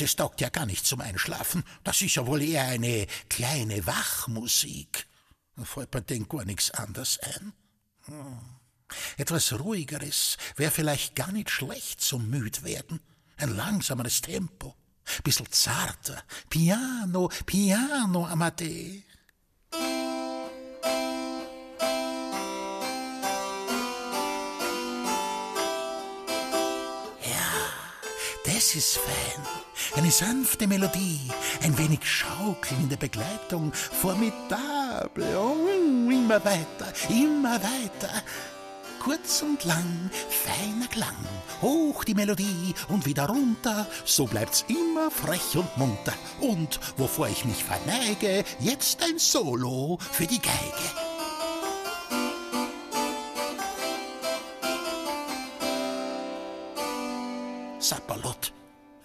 Das 0.00 0.16
taugt 0.16 0.40
ja 0.40 0.48
gar 0.48 0.66
nicht 0.66 0.86
zum 0.86 1.00
Einschlafen. 1.00 1.64
Das 1.84 2.00
ist 2.02 2.14
ja 2.14 2.26
wohl 2.26 2.42
eher 2.42 2.66
eine 2.66 3.06
kleine 3.28 3.86
Wachmusik. 3.86 5.06
Da 5.56 5.64
fällt 5.64 5.94
mir 5.94 6.02
denn 6.02 6.28
gar 6.28 6.44
nichts 6.44 6.70
anderes 6.70 7.18
ein. 7.20 7.52
Hm. 8.06 8.38
Etwas 9.16 9.52
Ruhigeres 9.58 10.36
wäre 10.56 10.70
vielleicht 10.70 11.16
gar 11.16 11.32
nicht 11.32 11.50
schlecht 11.50 12.00
zum 12.00 12.28
Müdwerden. 12.30 13.00
Ein 13.36 13.56
langsameres 13.56 14.20
Tempo. 14.20 14.74
Bissl 15.24 15.48
zarter. 15.50 16.22
Piano, 16.48 17.30
Piano, 17.44 18.26
Amadee. 18.26 19.04
Das 28.56 28.74
ist 28.74 28.96
fein. 28.96 29.65
Eine 29.94 30.10
sanfte 30.10 30.66
Melodie, 30.66 31.20
ein 31.62 31.76
wenig 31.78 32.00
Schaukeln 32.04 32.82
in 32.82 32.88
der 32.88 32.96
Begleitung, 32.96 33.72
formidable. 33.72 35.38
Oh, 35.38 36.10
immer 36.10 36.44
weiter, 36.44 36.92
immer 37.08 37.54
weiter. 37.54 38.10
Kurz 38.98 39.42
und 39.42 39.64
lang, 39.64 40.10
feiner 40.28 40.88
Klang, 40.88 41.14
hoch 41.62 42.02
die 42.02 42.14
Melodie 42.14 42.74
und 42.88 43.06
wieder 43.06 43.26
runter, 43.26 43.86
so 44.04 44.26
bleibt's 44.26 44.64
immer 44.66 45.10
frech 45.10 45.56
und 45.56 45.76
munter. 45.76 46.14
Und 46.40 46.80
wovor 46.96 47.28
ich 47.28 47.44
mich 47.44 47.62
verneige, 47.62 48.44
jetzt 48.58 49.02
ein 49.02 49.18
Solo 49.18 49.98
für 50.00 50.26
die 50.26 50.40
Geige. 50.40 51.06
Sapperlot, 57.78 58.52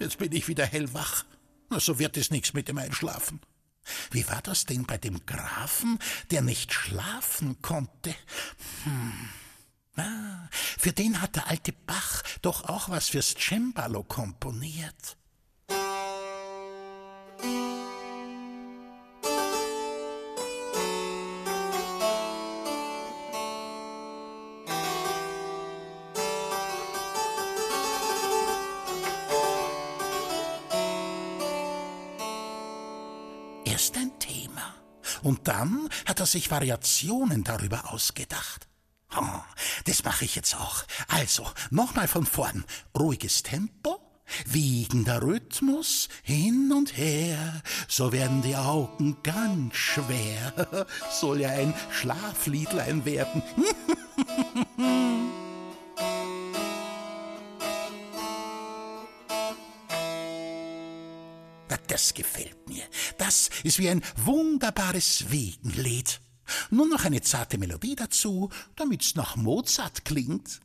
jetzt 0.01 0.17
bin 0.17 0.31
ich 0.31 0.47
wieder 0.47 0.65
hellwach. 0.65 1.25
Na, 1.69 1.79
so 1.79 1.99
wird 1.99 2.17
es 2.17 2.31
nichts 2.31 2.53
mit 2.53 2.67
dem 2.67 2.77
Einschlafen. 2.77 3.39
Wie 4.11 4.27
war 4.27 4.41
das 4.41 4.65
denn 4.65 4.85
bei 4.85 4.97
dem 4.97 5.25
Grafen, 5.25 5.99
der 6.29 6.41
nicht 6.41 6.73
schlafen 6.73 7.61
konnte? 7.61 8.13
Hm. 8.83 9.29
Ah, 9.97 10.47
für 10.51 10.91
den 10.91 11.21
hat 11.21 11.35
der 11.35 11.47
alte 11.47 11.73
Bach 11.73 12.23
doch 12.41 12.65
auch 12.65 12.89
was 12.89 13.09
fürs 13.09 13.35
Cembalo 13.35 14.03
komponiert. 14.03 15.17
Und 35.41 35.47
dann 35.47 35.89
hat 36.05 36.19
er 36.19 36.27
sich 36.27 36.51
Variationen 36.51 37.43
darüber 37.43 37.91
ausgedacht. 37.91 38.67
Oh, 39.17 39.39
das 39.85 40.03
mache 40.03 40.23
ich 40.23 40.35
jetzt 40.35 40.55
auch. 40.55 40.83
Also, 41.07 41.47
nochmal 41.71 42.07
von 42.07 42.27
vorn. 42.27 42.63
Ruhiges 42.95 43.41
Tempo, 43.41 43.99
wiegender 44.45 45.23
Rhythmus, 45.23 46.09
hin 46.21 46.71
und 46.71 46.95
her. 46.95 47.63
So 47.87 48.11
werden 48.11 48.43
die 48.43 48.55
Augen 48.55 49.17
ganz 49.23 49.75
schwer. 49.77 50.85
Soll 51.09 51.41
ja 51.41 51.49
ein 51.49 51.73
Schlafliedlein 51.89 53.03
werden. 53.03 53.41
Das 61.87 62.13
gefällt. 62.13 62.60
Das 63.31 63.49
ist 63.63 63.79
wie 63.79 63.87
ein 63.87 64.01
wunderbares 64.25 65.31
Wiegenlied. 65.31 66.19
Nur 66.69 66.85
noch 66.89 67.05
eine 67.05 67.21
zarte 67.21 67.57
Melodie 67.57 67.95
dazu, 67.95 68.49
damit's 68.75 69.15
nach 69.15 69.37
Mozart 69.37 70.03
klingt. 70.03 70.59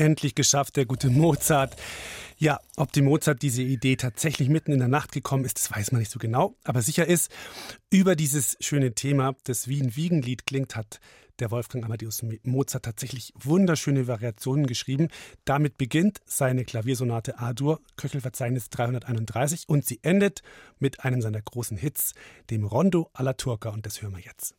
Endlich 0.00 0.34
geschafft, 0.34 0.76
der 0.76 0.86
gute 0.86 1.10
Mozart. 1.10 1.76
Ja, 2.38 2.58
ob 2.76 2.90
dem 2.92 3.04
Mozart 3.04 3.42
diese 3.42 3.62
Idee 3.62 3.96
tatsächlich 3.96 4.48
mitten 4.48 4.72
in 4.72 4.78
der 4.78 4.88
Nacht 4.88 5.12
gekommen 5.12 5.44
ist, 5.44 5.58
das 5.58 5.70
weiß 5.70 5.92
man 5.92 6.00
nicht 6.00 6.10
so 6.10 6.18
genau. 6.18 6.56
Aber 6.64 6.80
sicher 6.80 7.06
ist, 7.06 7.30
über 7.90 8.16
dieses 8.16 8.56
schöne 8.60 8.94
Thema, 8.94 9.36
das 9.44 9.68
Wien-Wiegenlied 9.68 10.46
klingt, 10.46 10.74
hat 10.74 11.00
der 11.38 11.50
Wolfgang 11.50 11.84
Amadeus 11.84 12.22
Mozart 12.42 12.84
tatsächlich 12.84 13.32
wunderschöne 13.38 14.06
Variationen 14.06 14.66
geschrieben. 14.66 15.08
Damit 15.44 15.76
beginnt 15.76 16.20
seine 16.24 16.64
Klaviersonate 16.64 17.38
A-Dur, 17.38 17.80
Köchelverzeichnis 17.96 18.70
331, 18.70 19.68
und 19.68 19.84
sie 19.84 20.00
endet 20.02 20.42
mit 20.78 21.04
einem 21.04 21.20
seiner 21.20 21.42
großen 21.42 21.76
Hits, 21.76 22.14
dem 22.50 22.64
Rondo 22.64 23.10
alla 23.12 23.34
Turca, 23.34 23.70
und 23.70 23.84
das 23.86 24.00
hören 24.00 24.16
wir 24.16 24.24
jetzt. 24.24 24.54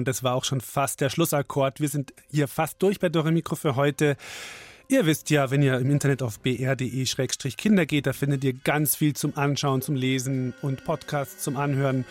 Und 0.00 0.08
das 0.08 0.24
war 0.24 0.34
auch 0.34 0.44
schon 0.44 0.62
fast 0.62 1.02
der 1.02 1.10
Schlussakkord. 1.10 1.78
Wir 1.78 1.88
sind 1.88 2.14
hier 2.30 2.48
fast 2.48 2.82
durch 2.82 2.98
bei 2.98 3.10
Dore 3.10 3.32
Mikro 3.32 3.54
für 3.54 3.76
heute. 3.76 4.16
Ihr 4.88 5.04
wisst 5.04 5.28
ja, 5.28 5.50
wenn 5.50 5.62
ihr 5.62 5.78
im 5.78 5.90
Internet 5.90 6.22
auf 6.22 6.40
br.de-kinder 6.40 7.84
geht, 7.84 8.06
da 8.06 8.14
findet 8.14 8.42
ihr 8.42 8.54
ganz 8.54 8.96
viel 8.96 9.14
zum 9.14 9.36
Anschauen, 9.36 9.82
zum 9.82 9.94
Lesen 9.94 10.54
und 10.62 10.84
Podcasts 10.84 11.44
zum 11.44 11.58
Anhören. 11.58 12.06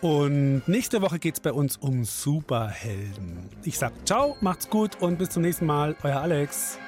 Und 0.00 0.62
nächste 0.66 1.02
Woche 1.02 1.18
geht 1.18 1.34
es 1.34 1.40
bei 1.40 1.52
uns 1.52 1.76
um 1.76 2.04
Superhelden. 2.04 3.50
Ich 3.62 3.78
sag 3.78 3.92
ciao, 4.06 4.36
macht's 4.40 4.70
gut 4.70 5.00
und 5.00 5.18
bis 5.18 5.30
zum 5.30 5.42
nächsten 5.42 5.66
Mal. 5.66 5.94
Euer 6.02 6.20
Alex. 6.20 6.78